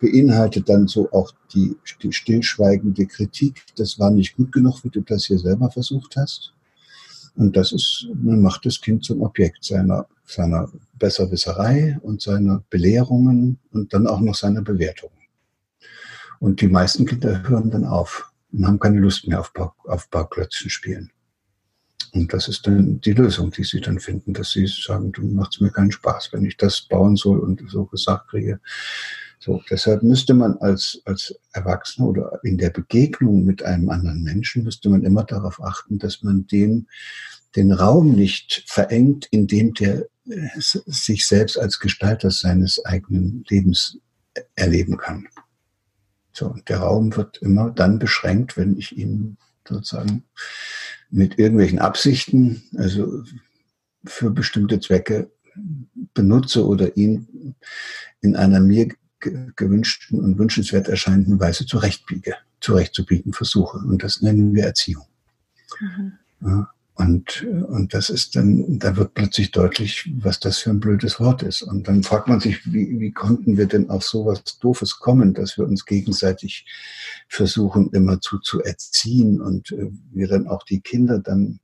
[0.00, 3.64] beinhaltet dann so auch die, stillschweigende Kritik.
[3.76, 6.52] Das war nicht gut genug, wie du das hier selber versucht hast.
[7.36, 13.58] Und das ist, man macht das Kind zum Objekt seiner, seiner Besserwisserei und seiner Belehrungen
[13.72, 15.12] und dann auch noch seiner Bewertungen.
[16.38, 20.08] Und die meisten Kinder hören dann auf und haben keine Lust mehr auf, Bau, auf
[20.08, 21.10] Bauklötzchen spielen.
[22.12, 25.60] Und das ist dann die Lösung, die sie dann finden, dass sie sagen, du machst
[25.60, 28.60] mir keinen Spaß, wenn ich das bauen soll und so gesagt kriege.
[29.40, 34.62] So, deshalb müsste man als, als Erwachsener oder in der Begegnung mit einem anderen Menschen
[34.62, 36.86] müsste man immer darauf achten, dass man dem
[37.56, 43.98] den Raum nicht verengt, in dem der äh, sich selbst als Gestalter seines eigenen Lebens
[44.56, 45.28] erleben kann.
[46.34, 50.24] So, und der Raum wird immer dann beschränkt, wenn ich ihn sozusagen
[51.10, 53.22] mit irgendwelchen Absichten, also
[54.04, 55.30] für bestimmte Zwecke
[56.12, 57.54] benutze oder ihn
[58.20, 58.88] in einer mir
[59.20, 63.78] gewünschten und wünschenswert erscheinenden Weise zurechtbiege, zurechtzubiegen versuche.
[63.78, 65.06] Und das nennen wir Erziehung.
[65.80, 66.12] Mhm.
[66.40, 71.18] Ja, und, und das ist dann, da wird plötzlich deutlich, was das für ein blödes
[71.18, 71.62] Wort ist.
[71.62, 75.58] Und dann fragt man sich, wie, wie konnten wir denn auf sowas Doofes kommen, dass
[75.58, 76.66] wir uns gegenseitig
[77.28, 81.58] versuchen, immer zu, zu erziehen und äh, wir dann auch die Kinder dann,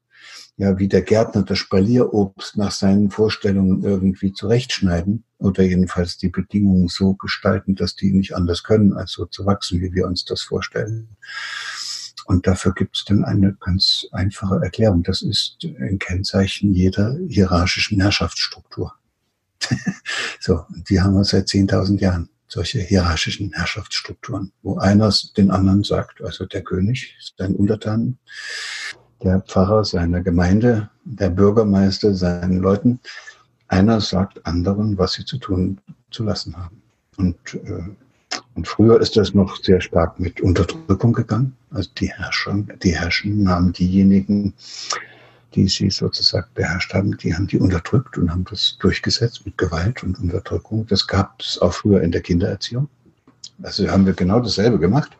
[0.57, 6.89] ja, wie der Gärtner das Spalierobst nach seinen Vorstellungen irgendwie zurechtschneiden oder jedenfalls die Bedingungen
[6.89, 10.43] so gestalten, dass die nicht anders können, als so zu wachsen, wie wir uns das
[10.43, 11.17] vorstellen.
[12.31, 15.03] Und dafür gibt es dann eine ganz einfache Erklärung.
[15.03, 18.95] Das ist ein Kennzeichen jeder hierarchischen Herrschaftsstruktur.
[20.39, 26.23] so, die haben wir seit 10.000 Jahren, solche hierarchischen Herrschaftsstrukturen, wo einer den anderen sagt,
[26.23, 28.17] also der König, sein Untertan,
[29.25, 33.01] der Pfarrer seiner Gemeinde, der Bürgermeister seinen Leuten.
[33.67, 35.81] Einer sagt anderen, was sie zu tun
[36.13, 36.81] zu lassen haben.
[37.17, 37.83] Und äh,
[38.55, 41.57] und früher ist das noch sehr stark mit Unterdrückung gegangen.
[41.71, 44.55] Also die Herrscher, die Herrschen haben diejenigen,
[45.55, 50.03] die sie sozusagen beherrscht haben, die haben die unterdrückt und haben das durchgesetzt mit Gewalt
[50.03, 50.87] und Unterdrückung.
[50.87, 52.89] Das gab es auch früher in der Kindererziehung.
[53.63, 55.17] Also haben wir genau dasselbe gemacht.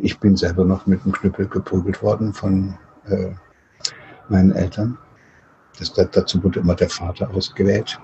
[0.00, 3.30] Ich bin selber noch mit einem Knüppel geprügelt worden von äh,
[4.28, 4.98] meinen Eltern.
[5.78, 7.98] Das, dazu wurde immer der Vater ausgewählt.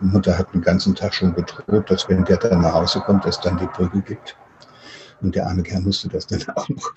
[0.00, 3.40] Mutter hat den ganzen Tag schon bedroht, dass wenn der dann nach Hause kommt, es
[3.40, 4.36] dann die Brücke gibt.
[5.20, 6.92] Und der arme Kerl musste das dann auch noch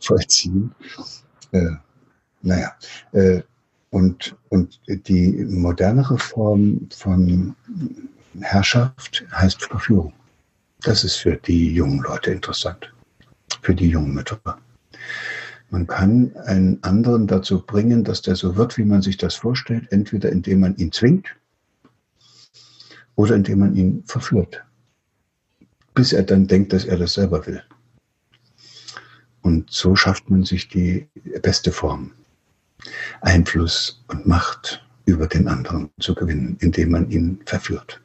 [0.00, 0.74] vollziehen.
[1.52, 1.70] Äh,
[2.42, 2.72] naja,
[3.12, 3.42] äh,
[3.90, 7.54] und, und die modernere Form von
[8.40, 10.12] Herrschaft heißt Verführung.
[10.82, 12.92] Das ist für die jungen Leute interessant,
[13.62, 14.38] für die jungen Mütter.
[15.70, 19.90] Man kann einen anderen dazu bringen, dass der so wird, wie man sich das vorstellt,
[19.90, 21.37] entweder indem man ihn zwingt
[23.18, 24.62] oder indem man ihn verführt,
[25.94, 27.60] bis er dann denkt, dass er das selber will.
[29.42, 31.08] Und so schafft man sich die
[31.42, 32.12] beste Form,
[33.20, 38.00] Einfluss und Macht über den anderen zu gewinnen, indem man ihn verführt.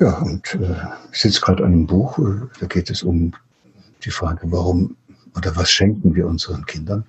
[0.00, 0.74] Ja, und äh,
[1.12, 2.18] ich sitze gerade an einem Buch,
[2.58, 3.32] da geht es um
[4.04, 4.96] die Frage, warum
[5.36, 7.04] oder was schenken wir unseren Kindern?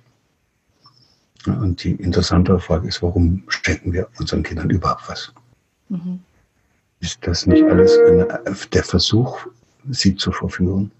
[1.46, 5.32] Und die interessante Frage ist, warum schenken wir unseren Kindern überhaupt was?
[5.88, 6.20] Mhm.
[7.00, 8.40] Ist das nicht alles eine,
[8.72, 9.46] der Versuch,
[9.88, 10.90] sie zu verführen?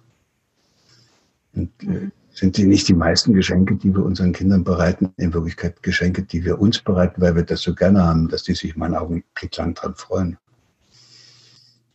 [1.55, 5.83] Und, äh, sind die nicht die meisten Geschenke, die wir unseren Kindern bereiten, in Wirklichkeit
[5.83, 8.87] Geschenke, die wir uns bereiten, weil wir das so gerne haben, dass die sich mal
[8.87, 10.39] einen Augenblick lang dran freuen?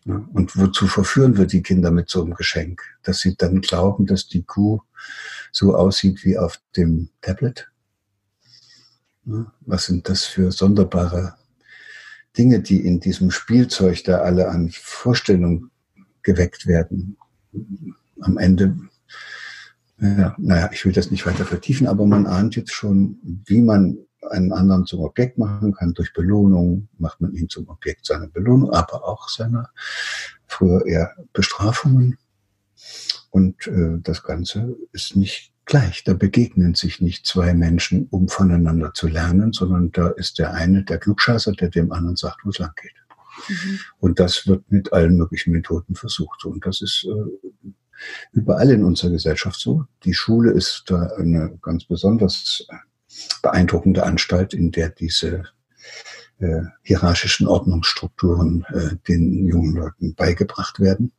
[0.04, 2.82] Ja, und wozu verführen wir die Kinder mit so einem Geschenk?
[3.04, 4.82] Dass sie dann glauben, dass die Kuh
[5.54, 7.72] so aussieht wie auf dem Tablet?
[9.26, 11.36] Ja, was sind das für sonderbare
[12.38, 15.72] Dinge, die in diesem Spielzeug da alle an Vorstellungen
[16.24, 17.18] geweckt werden?
[18.22, 18.78] Am Ende,
[20.00, 23.98] ja, naja, ich will das nicht weiter vertiefen, aber man ahnt jetzt schon, wie man
[24.30, 25.94] einen anderen zum Objekt machen kann.
[25.94, 29.70] Durch Belohnung macht man ihn zum Objekt seiner Belohnung, aber auch seiner
[30.48, 32.18] früher eher Bestrafungen.
[33.30, 36.04] Und äh, das Ganze ist nicht gleich.
[36.04, 40.84] Da begegnen sich nicht zwei Menschen, um voneinander zu lernen, sondern da ist der eine
[40.84, 42.94] der Klugscheißer, der dem anderen sagt, wo es lang geht.
[43.48, 43.80] Mhm.
[44.00, 46.46] Und das wird mit allen möglichen Methoden versucht.
[46.46, 47.52] Und das ist äh,
[48.32, 49.86] überall in unserer Gesellschaft so.
[50.04, 52.68] Die Schule ist da eine ganz besonders
[53.42, 55.44] beeindruckende Anstalt, in der diese
[56.40, 61.12] äh, hierarchischen Ordnungsstrukturen äh, den jungen Leuten beigebracht werden.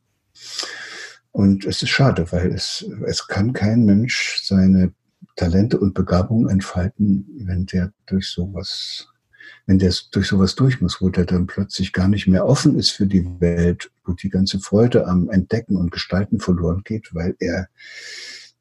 [1.35, 4.93] Und es ist schade, weil es, es kann kein Mensch seine
[5.35, 9.09] Talente und Begabungen entfalten, wenn der durch sowas,
[9.65, 12.91] wenn der durch sowas durch muss, wo der dann plötzlich gar nicht mehr offen ist
[12.91, 17.67] für die Welt, wo die ganze Freude am Entdecken und Gestalten verloren geht, weil er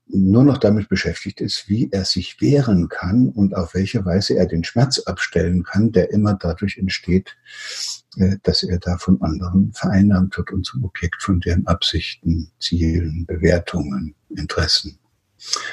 [0.07, 4.47] nur noch damit beschäftigt ist, wie er sich wehren kann und auf welche Weise er
[4.47, 7.37] den Schmerz abstellen kann, der immer dadurch entsteht,
[8.17, 13.25] äh, dass er da von anderen vereinnahmt wird und zum Objekt von deren Absichten, Zielen,
[13.27, 14.99] Bewertungen, Interessen,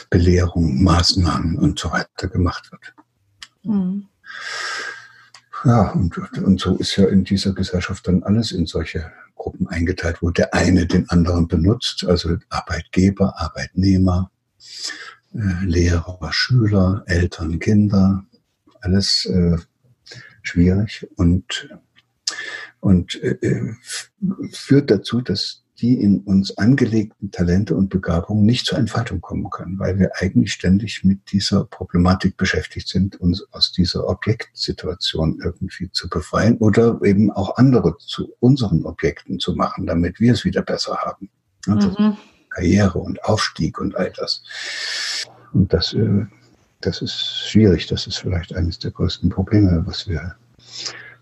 [0.09, 2.93] Belehrungen, Maßnahmen und so weiter gemacht wird.
[3.63, 4.07] Mhm.
[5.63, 10.21] Ja, und, und so ist ja in dieser Gesellschaft dann alles in solche Gruppen eingeteilt,
[10.21, 14.31] wo der eine den anderen benutzt, also Arbeitgeber, Arbeitnehmer,
[15.33, 18.25] äh, Lehrer, Schüler, Eltern, Kinder,
[18.81, 19.57] alles äh,
[20.41, 21.07] schwierig.
[21.15, 21.69] Und,
[22.79, 23.73] und äh,
[24.51, 29.79] führt dazu, dass die in uns angelegten Talente und Begabungen nicht zur Entfaltung kommen können,
[29.79, 36.07] weil wir eigentlich ständig mit dieser Problematik beschäftigt sind, uns aus dieser Objektsituation irgendwie zu
[36.07, 40.97] befreien oder eben auch andere zu unseren Objekten zu machen, damit wir es wieder besser
[40.97, 41.29] haben.
[41.67, 42.17] Also mhm.
[42.49, 44.43] Karriere und Aufstieg und all das.
[45.53, 46.25] Und das, äh,
[46.81, 47.87] das ist schwierig.
[47.87, 50.35] Das ist vielleicht eines der größten Probleme, was wir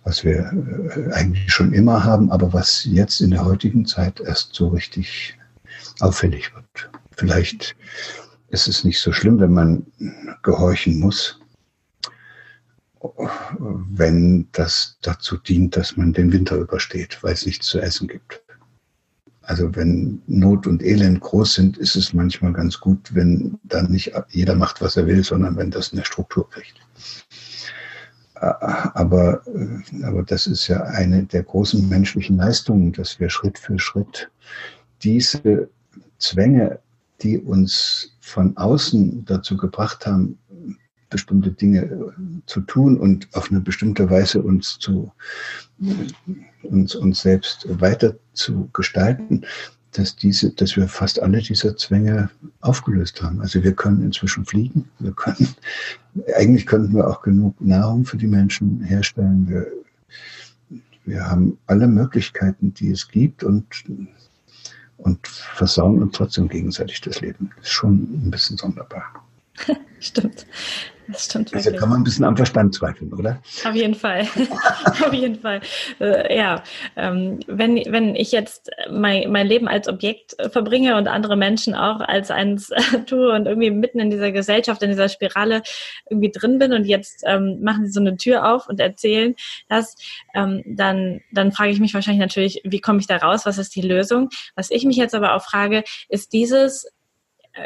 [0.09, 0.51] was wir
[0.95, 5.37] äh, eigentlich schon immer haben, aber was jetzt in der heutigen Zeit erst so richtig
[5.99, 6.89] auffällig wird.
[7.11, 7.75] Vielleicht
[8.49, 9.85] ist es nicht so schlimm, wenn man
[10.41, 11.39] gehorchen muss,
[13.59, 18.41] wenn das dazu dient, dass man den Winter übersteht, weil es nichts zu essen gibt.
[19.43, 24.11] Also wenn Not und Elend groß sind, ist es manchmal ganz gut, wenn dann nicht
[24.29, 26.75] jeder macht, was er will, sondern wenn das eine Struktur kriegt.
[28.39, 33.77] Aber, äh, aber das ist ja eine der großen menschlichen Leistungen, dass wir Schritt für
[33.77, 34.29] Schritt
[35.03, 35.69] diese
[36.17, 36.79] Zwänge,
[37.21, 40.37] die uns von außen dazu gebracht haben,
[41.09, 42.13] bestimmte Dinge
[42.45, 45.11] zu tun und auf eine bestimmte Weise uns zu
[46.63, 49.45] uns, uns selbst weiter zu gestalten,
[49.91, 52.29] dass diese, dass wir fast alle diese Zwänge
[52.61, 53.41] aufgelöst haben.
[53.41, 55.47] Also wir können inzwischen fliegen, wir können,
[56.35, 59.47] eigentlich könnten wir auch genug Nahrung für die Menschen herstellen.
[59.49, 59.67] Wir,
[61.05, 63.65] wir haben alle Möglichkeiten, die es gibt und,
[64.97, 67.49] und versauen uns trotzdem gegenseitig das Leben.
[67.61, 69.03] Ist schon ein bisschen sonderbar.
[69.99, 70.45] Stimmt.
[71.11, 71.67] Das stimmt wirklich.
[71.67, 73.41] Also kann man ein bisschen am Verstand zweifeln, oder?
[73.65, 74.21] Auf jeden Fall.
[74.85, 75.61] Auf jeden Fall.
[75.99, 76.63] Äh, ja,
[76.95, 81.99] ähm, wenn, wenn ich jetzt mein, mein Leben als Objekt verbringe und andere Menschen auch
[81.99, 85.63] als eins äh, tue und irgendwie mitten in dieser Gesellschaft, in dieser Spirale
[86.09, 89.35] irgendwie drin bin und jetzt ähm, machen sie so eine Tür auf und erzählen
[89.67, 89.95] das,
[90.35, 93.45] ähm, dann, dann frage ich mich wahrscheinlich natürlich, wie komme ich da raus?
[93.45, 94.29] Was ist die Lösung?
[94.55, 96.89] Was ich mich jetzt aber auch frage, ist dieses äh,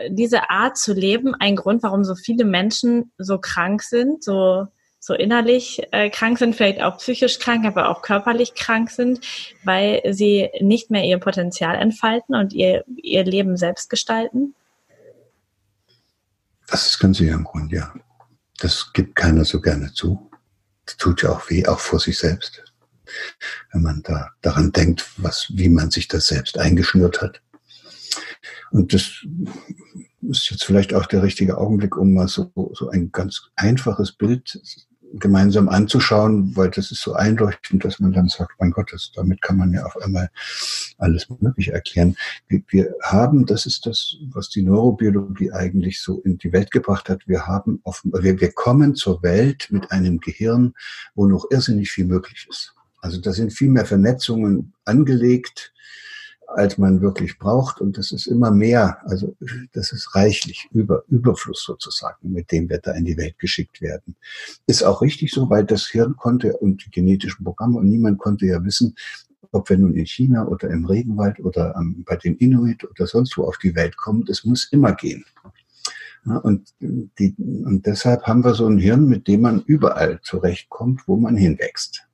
[0.09, 4.67] diese Art zu leben ein Grund, warum so viele Menschen so krank sind, so
[5.05, 9.19] so innerlich äh, krank sind, vielleicht auch psychisch krank, aber auch körperlich krank sind,
[9.65, 14.55] weil sie nicht mehr ihr Potenzial entfalten und ihr, ihr Leben selbst gestalten?
[16.67, 17.93] Das ist ganz sicher ein Grund, ja.
[18.59, 20.31] Das gibt keiner so gerne zu.
[20.85, 22.63] Das tut ja auch weh, auch vor sich selbst.
[23.73, 27.41] Wenn man da daran denkt, was, wie man sich das selbst eingeschnürt hat.
[28.71, 29.25] Und das
[30.21, 34.59] ist jetzt vielleicht auch der richtige Augenblick, um mal so, so ein ganz einfaches Bild
[35.19, 39.41] gemeinsam anzuschauen, weil das ist so einleuchtend, dass man dann sagt, mein Gott, das, damit
[39.41, 40.29] kann man ja auf einmal
[40.97, 42.15] alles Mögliche erklären.
[42.47, 47.09] Wir, wir haben, das ist das, was die Neurobiologie eigentlich so in die Welt gebracht
[47.09, 50.73] hat, wir haben offenbar, wir, wir kommen zur Welt mit einem Gehirn,
[51.13, 52.73] wo noch irrsinnig viel möglich ist.
[53.01, 55.73] Also da sind viel mehr Vernetzungen angelegt,
[56.55, 57.81] als man wirklich braucht.
[57.81, 59.35] Und das ist immer mehr, also
[59.73, 64.15] das ist reichlich, über, Überfluss sozusagen, mit dem wir da in die Welt geschickt werden.
[64.67, 68.45] Ist auch richtig so, weil das Hirn konnte und die genetischen Programme und niemand konnte
[68.45, 68.95] ja wissen,
[69.51, 73.37] ob wir nun in China oder im Regenwald oder ähm, bei den Inuit oder sonst
[73.37, 75.23] wo auf die Welt kommen, das muss immer gehen.
[76.25, 81.01] Ja, und, die, und deshalb haben wir so ein Hirn, mit dem man überall zurechtkommt,
[81.07, 82.07] wo man hinwächst.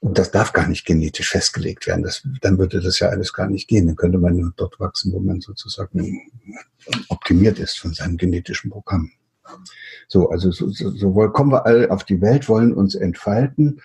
[0.00, 2.02] Und das darf gar nicht genetisch festgelegt werden.
[2.02, 3.86] Das, dann würde das ja alles gar nicht gehen.
[3.86, 6.20] Dann könnte man nur dort wachsen, wo man sozusagen
[7.08, 9.10] optimiert ist von seinem genetischen Programm.
[10.08, 13.80] So, also so, so, so kommen wir alle auf die Welt, wollen uns entfalten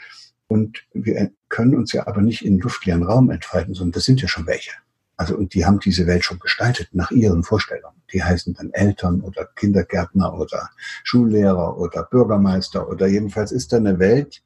[0.48, 4.28] und wir können uns ja aber nicht in luftleeren Raum entfalten, sondern das sind ja
[4.28, 4.72] schon welche.
[5.18, 8.02] Also und die haben diese Welt schon gestaltet nach ihren Vorstellungen.
[8.12, 10.70] Die heißen dann Eltern oder Kindergärtner oder
[11.04, 14.44] Schullehrer oder Bürgermeister oder jedenfalls ist da eine Welt,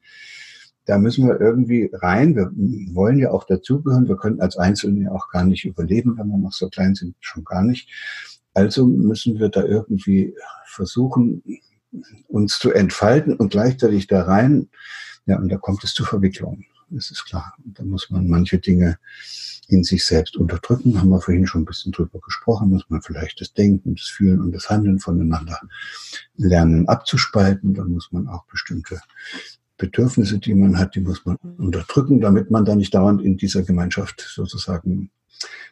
[0.90, 2.34] da müssen wir irgendwie rein.
[2.34, 2.50] Wir
[2.92, 4.08] wollen ja auch dazugehören.
[4.08, 7.14] Wir können als Einzelne ja auch gar nicht überleben, wenn wir noch so klein sind,
[7.20, 7.88] schon gar nicht.
[8.54, 10.34] Also müssen wir da irgendwie
[10.66, 11.44] versuchen,
[12.26, 14.68] uns zu entfalten und gleichzeitig da rein.
[15.26, 16.66] Ja, und da kommt es zu Verwicklungen.
[16.88, 17.54] Das ist klar.
[17.64, 18.98] Und da muss man manche Dinge
[19.68, 20.98] in sich selbst unterdrücken.
[20.98, 22.70] Haben wir vorhin schon ein bisschen drüber gesprochen.
[22.70, 25.60] Muss man vielleicht das Denken, das Fühlen und das Handeln voneinander
[26.34, 27.74] lernen abzuspalten.
[27.74, 29.00] Da muss man auch bestimmte
[29.80, 33.62] Bedürfnisse, die man hat, die muss man unterdrücken, damit man dann nicht dauernd in dieser
[33.62, 35.10] Gemeinschaft sozusagen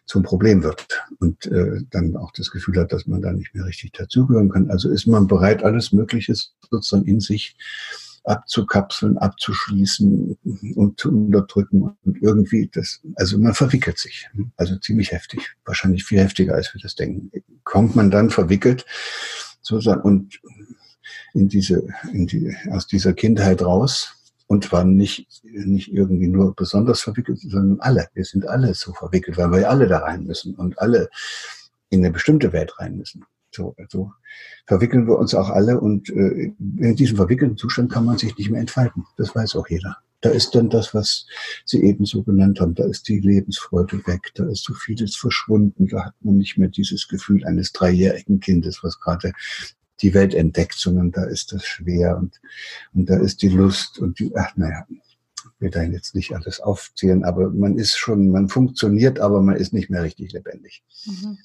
[0.07, 0.87] zum Problem wird
[1.21, 4.71] und äh, dann auch das Gefühl hat, dass man da nicht mehr richtig dazugehören kann.
[4.71, 6.35] Also ist man bereit, alles Mögliche
[6.71, 7.55] sozusagen in sich
[8.25, 10.39] abzukapseln, abzuschließen
[10.75, 16.19] und zu unterdrücken und irgendwie das, also man verwickelt sich, also ziemlich heftig, wahrscheinlich viel
[16.19, 17.31] heftiger, als wir das denken.
[17.65, 18.87] Kommt man dann verwickelt
[19.61, 20.41] sozusagen und
[21.35, 24.15] in diese, in die, aus dieser Kindheit raus
[24.47, 28.09] und zwar nicht, nicht irgendwie nur besonders verwickelt, sondern alle.
[28.15, 31.11] Wir sind alle so verwickelt, weil wir alle da rein müssen und alle
[31.91, 33.25] in eine bestimmte Welt rein müssen.
[33.51, 34.13] So, also
[34.67, 38.51] verwickeln wir uns auch alle und äh, in diesem verwickelten Zustand kann man sich nicht
[38.51, 39.05] mehr entfalten.
[39.17, 39.99] Das weiß auch jeder.
[40.21, 41.27] Da ist dann das, was
[41.65, 42.75] Sie eben so genannt haben.
[42.75, 44.33] Da ist die Lebensfreude weg.
[44.35, 45.87] Da ist so vieles verschwunden.
[45.89, 49.33] Da hat man nicht mehr dieses Gefühl eines dreijährigen Kindes, was gerade
[50.03, 52.41] die Welt entdeckt, sondern da ist das schwer und,
[52.95, 54.87] und da ist die Lust und die, ach naja,
[55.59, 59.73] will da jetzt nicht alles aufzählen, aber man ist schon, man funktioniert, aber man ist
[59.73, 60.85] nicht mehr richtig lebendig.
[61.05, 61.39] Mhm.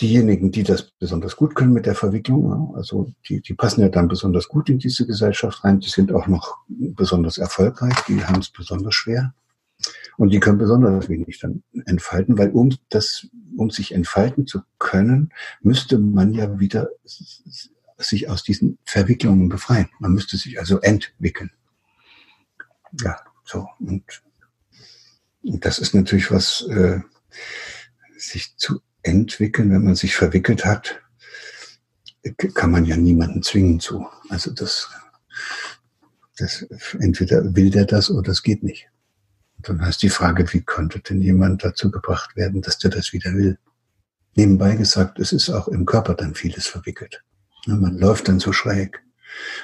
[0.00, 4.06] Diejenigen, die das besonders gut können mit der Verwicklung, also die, die passen ja dann
[4.06, 8.50] besonders gut in diese Gesellschaft rein, die sind auch noch besonders erfolgreich, die haben es
[8.50, 9.34] besonders schwer.
[10.16, 15.32] Und die können besonders wenig dann entfalten, weil um das, um sich entfalten zu können,
[15.60, 16.88] müsste man ja wieder
[17.96, 19.88] sich aus diesen Verwicklungen befreien.
[20.00, 21.50] Man müsste sich also entwickeln.
[23.02, 23.68] Ja, so.
[23.80, 24.04] Und,
[25.42, 27.00] das ist natürlich was, äh,
[28.16, 31.00] sich zu entwickeln, wenn man sich verwickelt hat,
[32.54, 34.06] kann man ja niemanden zwingen zu.
[34.28, 34.90] Also das,
[36.36, 36.62] das
[36.98, 38.88] entweder will der das oder das geht nicht.
[39.62, 43.34] Dann heißt die Frage, wie könnte denn jemand dazu gebracht werden, dass der das wieder
[43.34, 43.58] will?
[44.34, 47.24] Nebenbei gesagt, es ist auch im Körper dann vieles verwickelt.
[47.66, 49.02] Man läuft dann so schräg,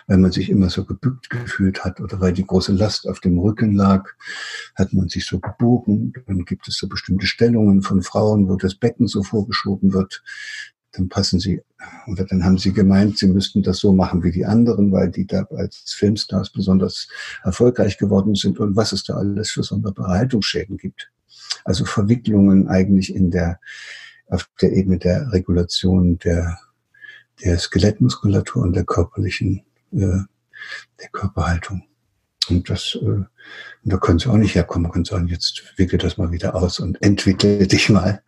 [0.09, 3.39] weil man sich immer so gebückt gefühlt hat oder weil die große Last auf dem
[3.39, 4.11] Rücken lag,
[4.75, 6.13] hat man sich so gebogen.
[6.27, 10.23] Dann gibt es so bestimmte Stellungen von Frauen, wo das Becken so vorgeschoben wird.
[10.97, 11.61] Dann passen sie,
[12.07, 15.27] oder dann haben sie gemeint, sie müssten das so machen wie die anderen, weil die
[15.27, 17.09] da als Filmstars besonders
[17.43, 21.11] erfolgreich geworden sind und was es da alles für sonderbare Haltungsschäden gibt.
[21.65, 23.59] Also Verwicklungen eigentlich in der,
[24.29, 26.59] auf der Ebene der Regulation der,
[27.43, 30.21] der Skelettmuskulatur und der körperlichen, äh,
[31.01, 31.85] der Körperhaltung.
[32.51, 33.25] Und das, äh,
[33.85, 37.01] da können sie auch nicht herkommen, können sagen, jetzt wickle das mal wieder aus und
[37.03, 38.23] entwickle dich mal,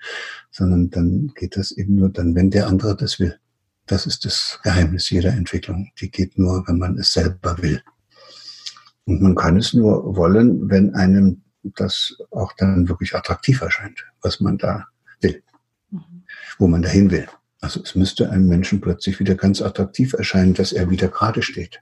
[0.51, 3.39] sondern dann geht das eben nur dann, wenn der andere das will.
[3.87, 5.91] Das ist das Geheimnis jeder Entwicklung.
[6.01, 7.81] Die geht nur, wenn man es selber will.
[9.05, 14.41] Und man kann es nur wollen, wenn einem das auch dann wirklich attraktiv erscheint, was
[14.41, 14.87] man da
[15.21, 15.43] will,
[15.91, 16.25] mhm.
[16.59, 17.27] wo man dahin will.
[17.61, 21.81] Also es müsste einem Menschen plötzlich wieder ganz attraktiv erscheinen, dass er wieder gerade steht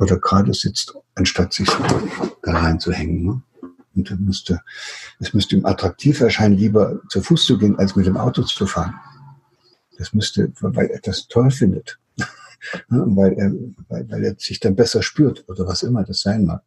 [0.00, 1.68] oder gerade sitzt, anstatt sich
[2.42, 3.24] da reinzuhängen.
[3.24, 3.42] Ne?
[3.94, 4.60] Und müsste,
[5.18, 8.66] es müsste ihm attraktiv erscheinen, lieber zu Fuß zu gehen, als mit dem Auto zu
[8.66, 8.94] fahren.
[9.98, 11.98] Das müsste, weil er das toll findet.
[12.88, 13.52] weil, er,
[13.88, 16.62] weil, weil er sich dann besser spürt oder was immer das sein mag.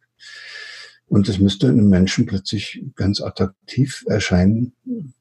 [1.06, 4.74] Und es müsste einem Menschen plötzlich ganz attraktiv erscheinen,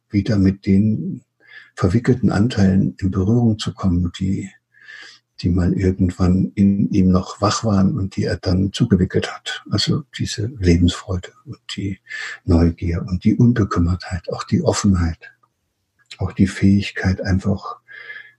[0.09, 1.23] wieder mit den
[1.75, 4.51] verwickelten Anteilen in Berührung zu kommen, die
[5.43, 9.63] die mal irgendwann in ihm noch wach waren und die er dann zugewickelt hat.
[9.69, 11.99] Also diese Lebensfreude und die
[12.45, 15.33] Neugier und die Unbekümmertheit, auch die Offenheit,
[16.17, 17.77] auch die Fähigkeit, einfach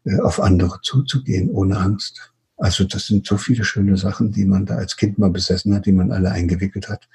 [0.04, 2.32] äh, auf andere zuzugehen ohne Angst.
[2.56, 5.84] Also das sind so viele schöne Sachen, die man da als Kind mal besessen hat,
[5.84, 7.08] die man alle eingewickelt hat.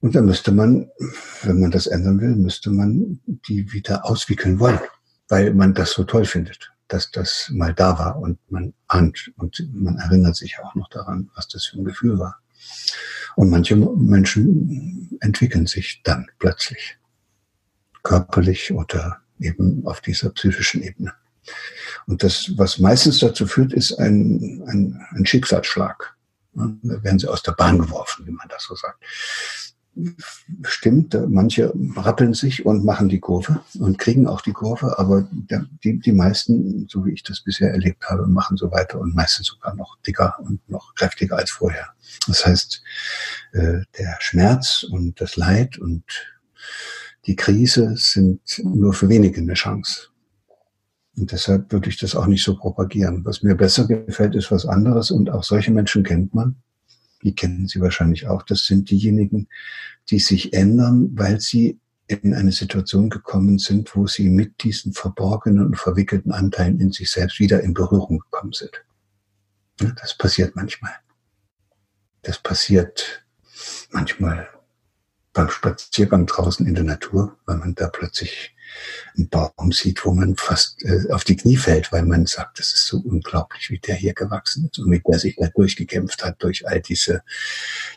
[0.00, 0.88] Und dann müsste man,
[1.42, 4.80] wenn man das ändern will, müsste man die wieder auswickeln wollen,
[5.28, 9.64] weil man das so toll findet dass das mal da war und man ahnt und
[9.72, 12.40] man erinnert sich auch noch daran, was das für ein Gefühl war.
[13.36, 16.98] Und manche Menschen entwickeln sich dann plötzlich
[18.02, 21.12] körperlich oder eben auf dieser psychischen Ebene.
[22.06, 26.16] Und das, was meistens dazu führt, ist ein, ein, ein Schicksalsschlag.
[26.52, 29.02] Da werden sie aus der Bahn geworfen, wie man das so sagt
[30.62, 35.28] stimmt, manche rappeln sich und machen die Kurve und kriegen auch die Kurve, aber
[35.82, 39.48] die, die meisten, so wie ich das bisher erlebt habe, machen so weiter und meistens
[39.48, 41.88] sogar noch dicker und noch kräftiger als vorher.
[42.26, 42.82] Das heißt,
[43.52, 46.04] äh, der Schmerz und das Leid und
[47.26, 50.08] die Krise sind nur für wenige eine Chance.
[51.16, 53.24] Und deshalb würde ich das auch nicht so propagieren.
[53.24, 56.56] Was mir besser gefällt, ist was anderes und auch solche Menschen kennt man
[57.22, 59.48] die kennen Sie wahrscheinlich auch, das sind diejenigen,
[60.08, 65.66] die sich ändern, weil sie in eine Situation gekommen sind, wo sie mit diesen verborgenen
[65.66, 68.84] und verwickelten Anteilen in sich selbst wieder in Berührung gekommen sind.
[69.78, 70.92] Das passiert manchmal.
[72.22, 73.24] Das passiert
[73.90, 74.48] manchmal
[75.32, 78.54] beim Spaziergang draußen in der Natur, weil man da plötzlich
[79.16, 82.72] einen Baum sieht, wo man fast äh, auf die Knie fällt, weil man sagt, das
[82.72, 86.42] ist so unglaublich, wie der hier gewachsen ist und wie der sich da durchgekämpft hat
[86.42, 87.22] durch all diese,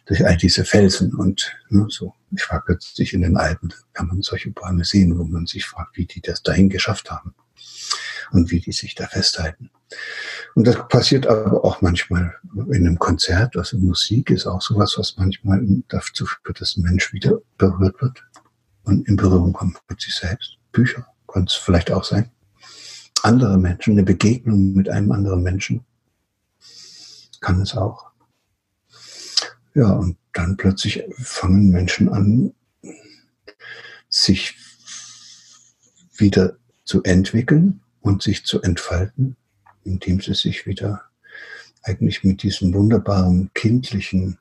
[0.06, 2.14] durch all diese Felsen und ne, so.
[2.36, 5.66] Ich war kürzlich in den Alpen, da kann man solche Bäume sehen, wo man sich
[5.66, 7.36] fragt, wie die das dahin geschafft haben
[8.32, 9.70] und wie die sich da festhalten.
[10.56, 12.36] Und das passiert aber auch manchmal
[12.72, 17.14] in einem Konzert, also Musik ist auch sowas, was manchmal dazu führt, dass ein Mensch
[17.14, 18.24] wieder berührt wird
[18.84, 20.58] und in Berührung kommt mit sich selbst.
[20.74, 22.30] Bücher kann es vielleicht auch sein.
[23.22, 25.86] Andere Menschen, eine Begegnung mit einem anderen Menschen
[27.40, 28.12] kann es auch.
[29.74, 32.54] Ja, und dann plötzlich fangen Menschen an,
[34.10, 34.56] sich
[36.16, 39.36] wieder zu entwickeln und sich zu entfalten,
[39.84, 41.04] indem sie sich wieder
[41.82, 44.38] eigentlich mit diesem wunderbaren kindlichen,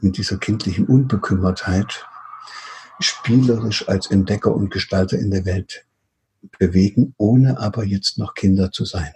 [0.00, 2.06] mit dieser kindlichen Unbekümmertheit
[3.00, 5.84] spielerisch als Entdecker und Gestalter in der Welt
[6.58, 9.12] bewegen, ohne aber jetzt noch Kinder zu sein.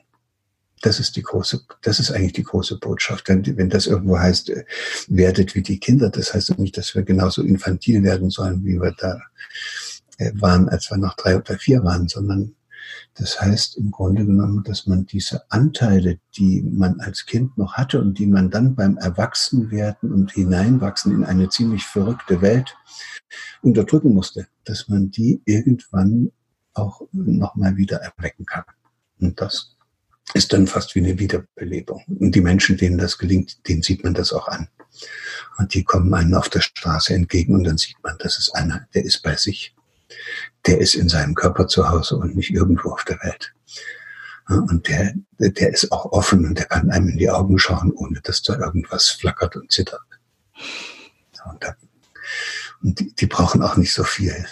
[0.82, 3.28] Das ist die große, das ist eigentlich die große Botschaft.
[3.28, 4.64] Denn wenn das irgendwo heißt, äh,
[5.09, 8.95] werdet wie die Kinder, das heißt nicht, dass wir genauso infantil werden sollen, wie wir
[8.99, 9.18] da
[10.18, 12.55] äh, waren, als wir noch drei oder vier waren, sondern
[13.17, 18.01] das heißt im Grunde genommen, dass man diese Anteile, die man als Kind noch hatte
[18.01, 22.77] und die man dann beim Erwachsenwerden und Hineinwachsen in eine ziemlich verrückte Welt
[23.62, 26.33] unterdrücken musste, dass man die irgendwann
[26.73, 28.65] auch nochmal wieder erwecken kann.
[29.21, 29.77] Und das
[30.33, 32.03] ist dann fast wie eine Wiederbelebung.
[32.09, 34.69] Und die Menschen, denen das gelingt, denen sieht man das auch an.
[35.59, 38.89] Und die kommen einem auf der Straße entgegen und dann sieht man, das ist einer,
[38.95, 39.75] der ist bei sich
[40.67, 43.55] der ist in seinem Körper zu Hause und nicht irgendwo auf der Welt.
[44.47, 48.21] Und der, der ist auch offen und der kann einem in die Augen schauen, ohne
[48.21, 50.03] dass da irgendwas flackert und zittert.
[51.47, 51.77] Und, da,
[52.83, 54.47] und die, die brauchen auch nicht so viel,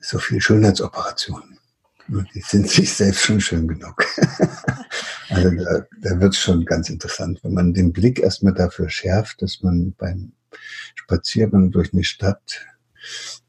[0.00, 1.58] so viel Schönheitsoperationen.
[2.08, 4.04] Die sind sich selbst schon schön genug.
[5.28, 9.42] also da, da wird es schon ganz interessant, wenn man den Blick erstmal dafür schärft,
[9.42, 10.32] dass man beim
[10.94, 12.64] Spaziergang durch eine Stadt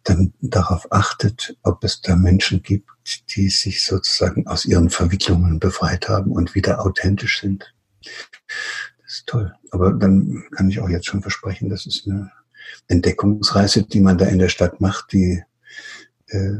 [0.03, 2.89] dann darauf achtet, ob es da Menschen gibt,
[3.35, 7.73] die sich sozusagen aus ihren Verwicklungen befreit haben und wieder authentisch sind.
[8.01, 9.53] Das ist toll.
[9.71, 12.31] Aber dann kann ich auch jetzt schon versprechen, das ist eine
[12.87, 15.43] Entdeckungsreise, die man da in der Stadt macht, die
[16.27, 16.57] äh,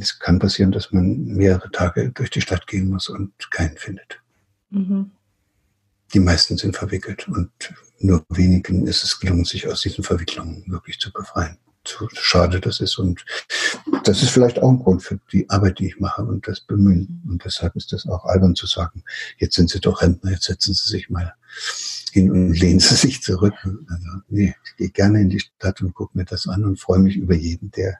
[0.00, 4.20] es kann passieren, dass man mehrere Tage durch die Stadt gehen muss und keinen findet.
[4.70, 5.10] Mhm.
[6.14, 7.50] Die meisten sind verwickelt und
[7.98, 11.58] nur wenigen ist es gelungen, sich aus diesen Verwicklungen wirklich zu befreien.
[11.88, 13.24] So schade das ist und
[14.04, 17.22] das ist vielleicht auch ein Grund für die Arbeit, die ich mache und das Bemühen.
[17.28, 19.02] Und deshalb ist das auch albern zu sagen,
[19.38, 21.34] jetzt sind Sie doch Rentner, jetzt setzen Sie sich mal
[22.12, 23.54] hin und lehnen Sie sich zurück.
[23.64, 26.98] Also, nee, ich gehe gerne in die Stadt und gucke mir das an und freue
[27.00, 27.98] mich über jeden, der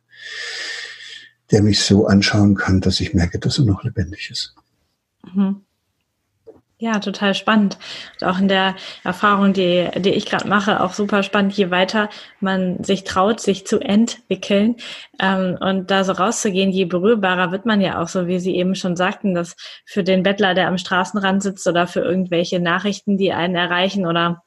[1.51, 4.55] der mich so anschauen kann, dass ich merke, dass er noch lebendig ist.
[5.34, 5.62] Mhm.
[6.80, 7.76] Ja, total spannend.
[8.20, 12.08] Und auch in der Erfahrung, die, die ich gerade mache, auch super spannend, je weiter
[12.38, 14.76] man sich traut, sich zu entwickeln
[15.20, 18.76] ähm, und da so rauszugehen, je berührbarer wird man ja auch, so wie Sie eben
[18.76, 19.56] schon sagten, dass
[19.86, 24.44] für den Bettler, der am Straßenrand sitzt oder für irgendwelche Nachrichten, die einen erreichen oder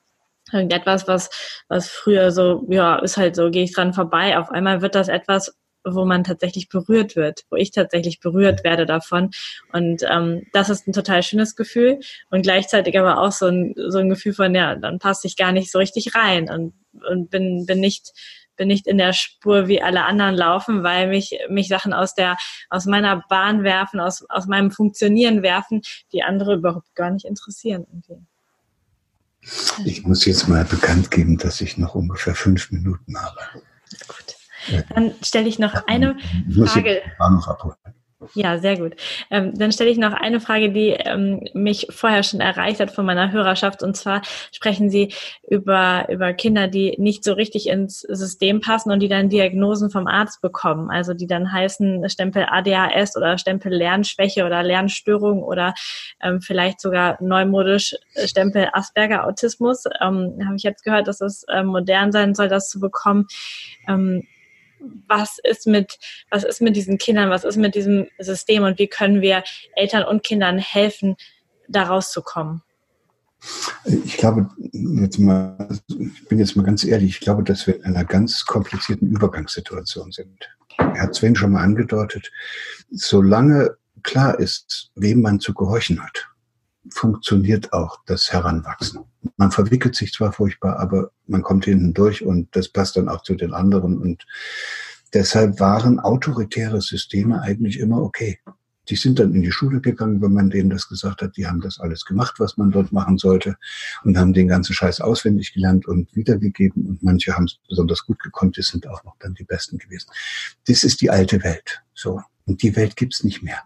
[0.53, 1.29] irgendetwas, was,
[1.67, 4.37] was früher so, ja, ist halt so, gehe ich dran vorbei.
[4.37, 8.85] Auf einmal wird das etwas, wo man tatsächlich berührt wird, wo ich tatsächlich berührt werde
[8.85, 9.31] davon.
[9.71, 13.99] Und ähm, das ist ein total schönes Gefühl und gleichzeitig aber auch so ein, so
[13.99, 16.73] ein Gefühl von, ja, dann passe ich gar nicht so richtig rein und,
[17.09, 18.13] und bin, bin nicht
[18.57, 22.37] bin nicht in der Spur, wie alle anderen laufen, weil mich, mich Sachen aus der,
[22.69, 25.81] aus meiner Bahn werfen, aus, aus meinem Funktionieren werfen,
[26.13, 27.87] die andere überhaupt gar nicht interessieren.
[29.85, 33.63] Ich muss jetzt mal bekannt geben, dass ich noch ungefähr fünf Minuten habe.
[34.93, 36.17] Dann stelle ich noch eine
[36.65, 37.01] Frage.
[38.35, 38.95] Ja, sehr gut.
[39.31, 43.05] Ähm, dann stelle ich noch eine Frage, die ähm, mich vorher schon erreicht hat von
[43.05, 43.81] meiner Hörerschaft.
[43.81, 45.13] Und zwar sprechen Sie
[45.49, 50.05] über, über Kinder, die nicht so richtig ins System passen und die dann Diagnosen vom
[50.05, 50.91] Arzt bekommen.
[50.91, 55.73] Also die dann heißen Stempel ADHS oder Stempel Lernschwäche oder Lernstörung oder
[56.21, 57.95] ähm, vielleicht sogar neumodisch
[58.25, 59.85] Stempel Asperger Autismus.
[59.99, 63.25] Ähm, Habe ich jetzt gehört, dass es äh, modern sein soll, das zu bekommen.
[65.07, 68.87] Was ist mit, was ist mit diesen Kindern, was ist mit diesem System und wie
[68.87, 69.43] können wir
[69.75, 71.15] Eltern und Kindern helfen,
[71.67, 72.61] da rauszukommen?
[74.05, 77.83] Ich glaube, jetzt mal, ich bin jetzt mal ganz ehrlich, ich glaube, dass wir in
[77.85, 80.49] einer ganz komplizierten Übergangssituation sind.
[80.77, 82.31] Er hat Sven schon mal angedeutet,
[82.91, 86.27] solange klar ist, wem man zu gehorchen hat,
[86.89, 89.01] funktioniert auch das Heranwachsen.
[89.37, 93.23] Man verwickelt sich zwar furchtbar, aber man kommt hinten durch und das passt dann auch
[93.23, 93.99] zu den anderen.
[93.99, 94.25] Und
[95.13, 98.39] deshalb waren autoritäre Systeme eigentlich immer okay.
[98.89, 101.37] Die sind dann in die Schule gegangen, wenn man denen das gesagt hat.
[101.37, 103.55] Die haben das alles gemacht, was man dort machen sollte
[104.03, 106.87] und haben den ganzen Scheiß auswendig gelernt und wiedergegeben.
[106.87, 108.57] Und manche haben es besonders gut gekonnt.
[108.57, 110.09] Die sind auch noch dann die Besten gewesen.
[110.65, 111.83] Das ist die alte Welt.
[111.93, 112.21] So.
[112.45, 113.61] Und die Welt gibt's nicht mehr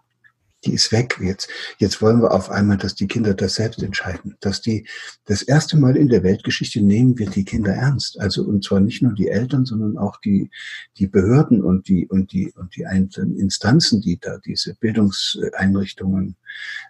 [0.66, 1.50] die ist weg jetzt.
[1.78, 4.36] Jetzt wollen wir auf einmal, dass die Kinder das selbst entscheiden.
[4.40, 4.88] Dass die,
[5.26, 8.20] das erste Mal in der Weltgeschichte nehmen wir die Kinder ernst.
[8.20, 10.50] Also, und zwar nicht nur die Eltern, sondern auch die,
[10.98, 16.36] die Behörden und die, und die, und die einzelnen Instanzen, die da diese Bildungseinrichtungen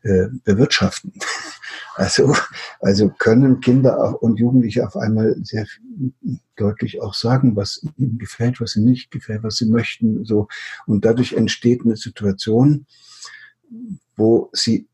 [0.03, 1.13] äh, bewirtschaften.
[1.97, 2.35] Also,
[2.81, 5.65] also können Kinder und Jugendliche auf einmal sehr
[6.57, 10.49] deutlich auch sagen, was ihnen gefällt, was ihnen nicht gefällt, was sie möchten, so.
[10.87, 12.85] Und dadurch entsteht eine Situation,
[14.15, 14.87] wo sie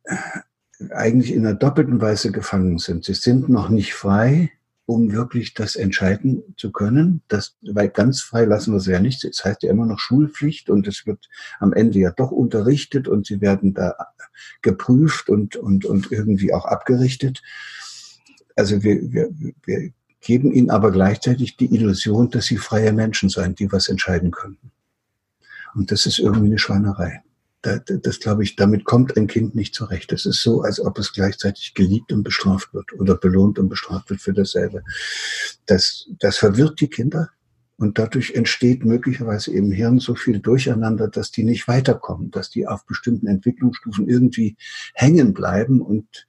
[0.89, 3.05] eigentlich in einer doppelten Weise gefangen sind.
[3.05, 4.51] Sie sind noch nicht frei,
[4.85, 7.21] um wirklich das entscheiden zu können.
[7.27, 9.23] Das, weil ganz frei lassen wir sie ja nicht.
[9.23, 13.27] Es heißt ja immer noch Schulpflicht und es wird am Ende ja doch unterrichtet und
[13.27, 13.95] sie werden da
[14.61, 17.41] geprüft und, und, und irgendwie auch abgerichtet.
[18.55, 19.29] Also wir, wir,
[19.63, 24.31] wir geben ihnen aber gleichzeitig die Illusion, dass sie freie Menschen seien, die was entscheiden
[24.31, 24.57] können.
[25.73, 27.23] Und das ist irgendwie eine Schweinerei
[27.61, 30.11] das, das glaube ich, damit kommt ein Kind nicht zurecht.
[30.11, 34.09] Das ist so, als ob es gleichzeitig geliebt und bestraft wird oder belohnt und bestraft
[34.09, 34.83] wird für dasselbe.
[35.65, 37.29] Das, das verwirrt die Kinder
[37.77, 42.67] und dadurch entsteht möglicherweise im Hirn so viel Durcheinander, dass die nicht weiterkommen, dass die
[42.67, 44.55] auf bestimmten Entwicklungsstufen irgendwie
[44.93, 46.27] hängen bleiben und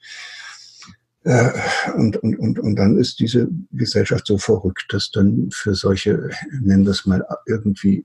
[1.25, 1.51] äh,
[1.95, 6.31] und, und, und, und dann ist diese Gesellschaft so verrückt, dass dann für solche,
[6.63, 8.05] nennen wir es mal, irgendwie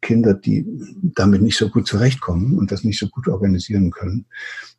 [0.00, 0.66] Kinder, die
[1.02, 4.26] damit nicht so gut zurechtkommen und das nicht so gut organisieren können,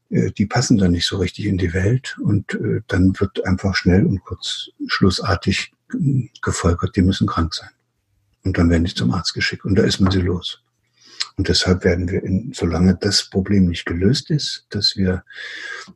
[0.10, 3.76] äh, die passen dann nicht so richtig in die Welt und äh, dann wird einfach
[3.76, 5.72] schnell und kurz schlussartig
[6.42, 7.70] gefolgert, die müssen krank sein.
[8.44, 10.62] Und dann werden die zum Arzt geschickt und da ist man sie los.
[11.38, 15.24] Und deshalb werden wir, in, solange das Problem nicht gelöst ist, dass wir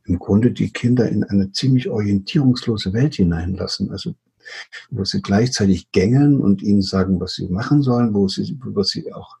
[0.04, 3.90] im Grunde die Kinder in eine ziemlich orientierungslose Welt hineinlassen.
[3.90, 4.14] Also
[4.90, 9.12] wo sie gleichzeitig gängeln und ihnen sagen, was sie machen sollen, wo sie, wo sie
[9.12, 9.36] auch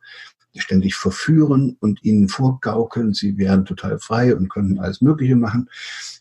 [0.56, 5.68] ständig verführen und ihnen vorgaukeln, sie wären total frei und können alles Mögliche machen.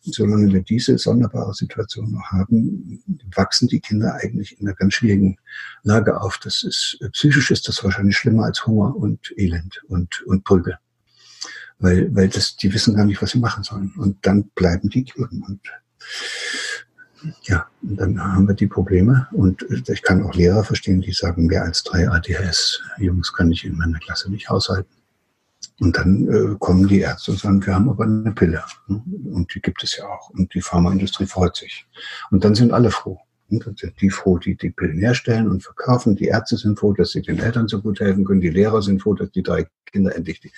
[0.04, 3.02] Solange wir diese sonderbare Situation noch haben,
[3.36, 5.38] wachsen die Kinder eigentlich in einer ganz schwierigen
[5.84, 6.38] Lage auf.
[6.38, 10.78] Das ist, psychisch ist das wahrscheinlich schlimmer als Hunger und Elend und, und Prügel.
[11.80, 13.94] Weil, weil das, die wissen gar nicht, was sie machen sollen.
[13.98, 15.12] Und dann bleiben die.
[15.16, 15.62] Und
[17.44, 19.28] ja, dann haben wir die Probleme.
[19.32, 23.78] Und ich kann auch Lehrer verstehen, die sagen, mehr als drei ADHS-Jungs kann ich in
[23.78, 24.94] meiner Klasse nicht haushalten.
[25.80, 28.64] Und dann äh, kommen die Ärzte und sagen, wir haben aber eine Pille.
[28.88, 30.30] Und die gibt es ja auch.
[30.30, 31.88] Und die Pharmaindustrie freut sich.
[32.32, 33.20] Und dann sind alle froh.
[33.50, 36.16] Die froh, die die Pillen herstellen und verkaufen.
[36.16, 38.42] Die Ärzte sind froh, dass sie den Eltern so gut helfen können.
[38.42, 40.52] Die Lehrer sind froh, dass die drei Kinder endlich die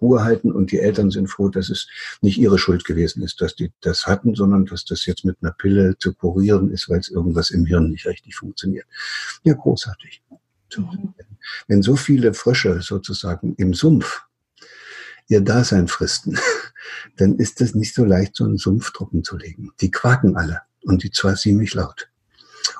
[0.00, 0.50] Ruhe halten.
[0.50, 1.88] Und die Eltern sind froh, dass es
[2.20, 5.52] nicht ihre Schuld gewesen ist, dass die das hatten, sondern dass das jetzt mit einer
[5.52, 8.86] Pille zu kurieren ist, weil es irgendwas im Hirn nicht richtig funktioniert.
[9.44, 10.22] Ja, großartig.
[11.68, 14.22] Wenn so viele Frösche sozusagen im Sumpf
[15.28, 16.38] ihr Dasein fristen,
[17.16, 19.70] dann ist es nicht so leicht, so einen Sumpf trocken zu legen.
[19.80, 22.11] Die quaken alle und die zwar ziemlich laut.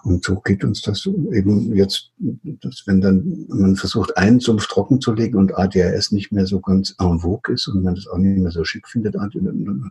[0.05, 5.01] Und so geht uns das eben jetzt, dass wenn dann man versucht, einen Sumpf trocken
[5.01, 8.19] zu legen und ADHS nicht mehr so ganz en vogue ist und man das auch
[8.19, 9.31] nicht mehr so schick findet, dann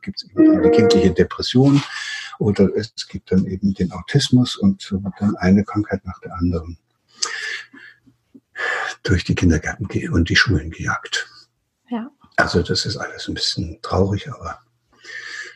[0.01, 1.81] gibt es eben die kindliche Depression
[2.39, 6.35] oder es gibt dann eben den Autismus und so wird dann eine Krankheit nach der
[6.35, 6.77] anderen
[9.03, 11.27] durch die Kindergärten und die Schulen gejagt.
[11.89, 12.09] Ja.
[12.37, 14.59] Also das ist alles ein bisschen traurig, aber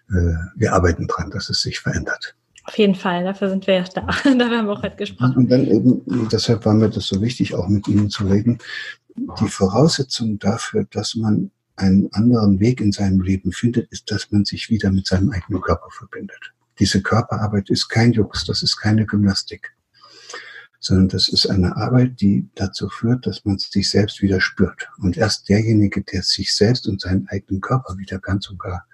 [0.09, 2.35] äh, wir arbeiten dran, dass es sich verändert.
[2.67, 4.01] Auf jeden Fall, dafür sind wir ja da.
[4.23, 5.35] Dafür haben wir auch heute gesprochen.
[5.35, 8.57] Und dann eben, deshalb war mir das so wichtig, auch mit Ihnen zu reden.
[9.39, 14.45] Die Voraussetzung dafür, dass man einen anderen Weg in seinem Leben findet, ist, dass man
[14.45, 16.53] sich wieder mit seinem eigenen Körper verbindet.
[16.79, 19.75] Diese Körperarbeit ist kein Jux, das ist keine Gymnastik,
[20.79, 24.89] sondern das ist eine Arbeit, die dazu führt, dass man sich selbst wieder spürt.
[24.97, 28.85] Und erst derjenige, der sich selbst und seinen eigenen Körper wieder ganz und gar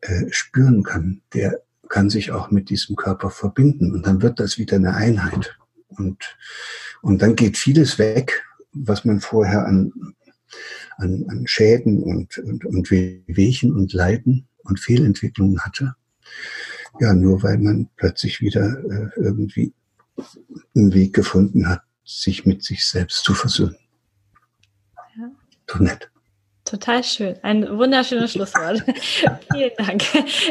[0.00, 1.62] äh, spüren kann, der
[1.92, 5.58] kann sich auch mit diesem Körper verbinden und dann wird das wieder eine Einheit.
[5.88, 6.38] Und,
[7.02, 9.92] und dann geht vieles weg, was man vorher an,
[10.96, 15.94] an, an Schäden und, und, und Wehchen und Leiden und Fehlentwicklungen hatte.
[16.98, 19.74] Ja, nur weil man plötzlich wieder äh, irgendwie
[20.74, 23.76] einen Weg gefunden hat, sich mit sich selbst zu versöhnen.
[25.18, 25.30] Ja.
[25.66, 26.11] Doch nett.
[26.72, 27.34] Total schön.
[27.42, 28.82] Ein wunderschönes Schlusswort.
[29.52, 30.02] Vielen Dank,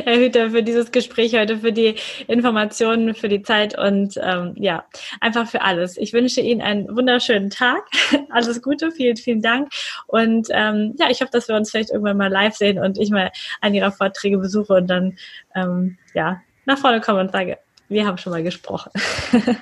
[0.04, 1.96] Herr Hüter, für dieses Gespräch heute, für die
[2.28, 4.86] Informationen, für die Zeit und ähm, ja,
[5.20, 5.98] einfach für alles.
[5.98, 7.82] Ich wünsche Ihnen einen wunderschönen Tag.
[8.30, 9.72] Alles Gute, vielen, vielen Dank.
[10.06, 13.10] Und ähm, ja, ich hoffe, dass wir uns vielleicht irgendwann mal live sehen und ich
[13.10, 15.18] mal einen Ihrer Vorträge besuche und dann
[15.56, 17.58] ähm, ja nach vorne komme und sage,
[17.90, 18.92] wir haben schon mal gesprochen.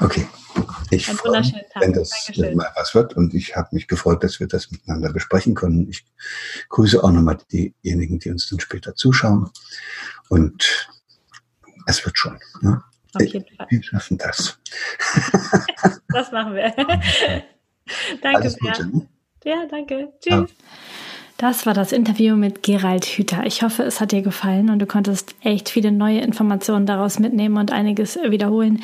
[0.00, 0.26] Okay.
[0.90, 2.56] Ich freue mich, wenn das Dankeschön.
[2.56, 5.88] mal was wird und ich habe mich gefreut, dass wir das miteinander besprechen können.
[5.88, 6.04] Ich
[6.68, 9.50] grüße auch nochmal diejenigen, die uns dann später zuschauen
[10.28, 10.88] und
[11.86, 12.38] es wird schon.
[12.60, 12.82] Ne?
[13.14, 13.66] Auf jeden Fall.
[13.70, 14.58] Wir schaffen das.
[16.08, 16.70] das machen wir.
[18.22, 18.86] danke Alles sehr.
[18.86, 19.08] ne?
[19.44, 20.12] Ja, danke.
[20.20, 20.32] Tschüss.
[20.32, 20.46] Ja.
[21.42, 23.44] Das war das Interview mit Gerald Hüther.
[23.44, 27.56] Ich hoffe, es hat dir gefallen und du konntest echt viele neue Informationen daraus mitnehmen
[27.56, 28.80] und einiges wiederholen.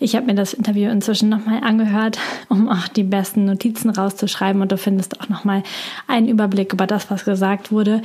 [0.00, 2.18] Ich habe mir das Interview inzwischen nochmal angehört,
[2.50, 5.62] um auch die besten Notizen rauszuschreiben und du findest auch nochmal
[6.06, 8.02] einen Überblick über das, was gesagt wurde,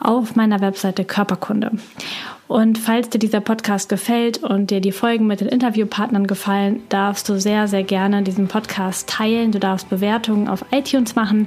[0.00, 1.72] auf meiner Webseite Körperkunde.
[2.48, 7.28] Und falls dir dieser Podcast gefällt und dir die Folgen mit den Interviewpartnern gefallen, darfst
[7.28, 9.52] du sehr, sehr gerne diesen Podcast teilen.
[9.52, 11.46] Du darfst Bewertungen auf iTunes machen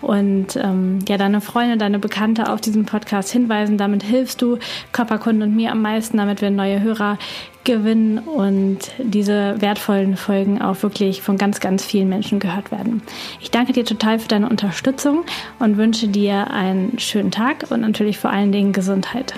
[0.00, 3.76] und ähm, ja, deine Freunde, deine Bekannte auf diesen Podcast hinweisen.
[3.76, 4.58] Damit hilfst du
[4.92, 7.18] Körperkunden und mir am meisten, damit wir neue Hörer
[7.64, 13.02] gewinnen und diese wertvollen Folgen auch wirklich von ganz, ganz vielen Menschen gehört werden.
[13.40, 15.24] Ich danke dir total für deine Unterstützung
[15.58, 19.34] und wünsche dir einen schönen Tag und natürlich vor allen Dingen Gesundheit.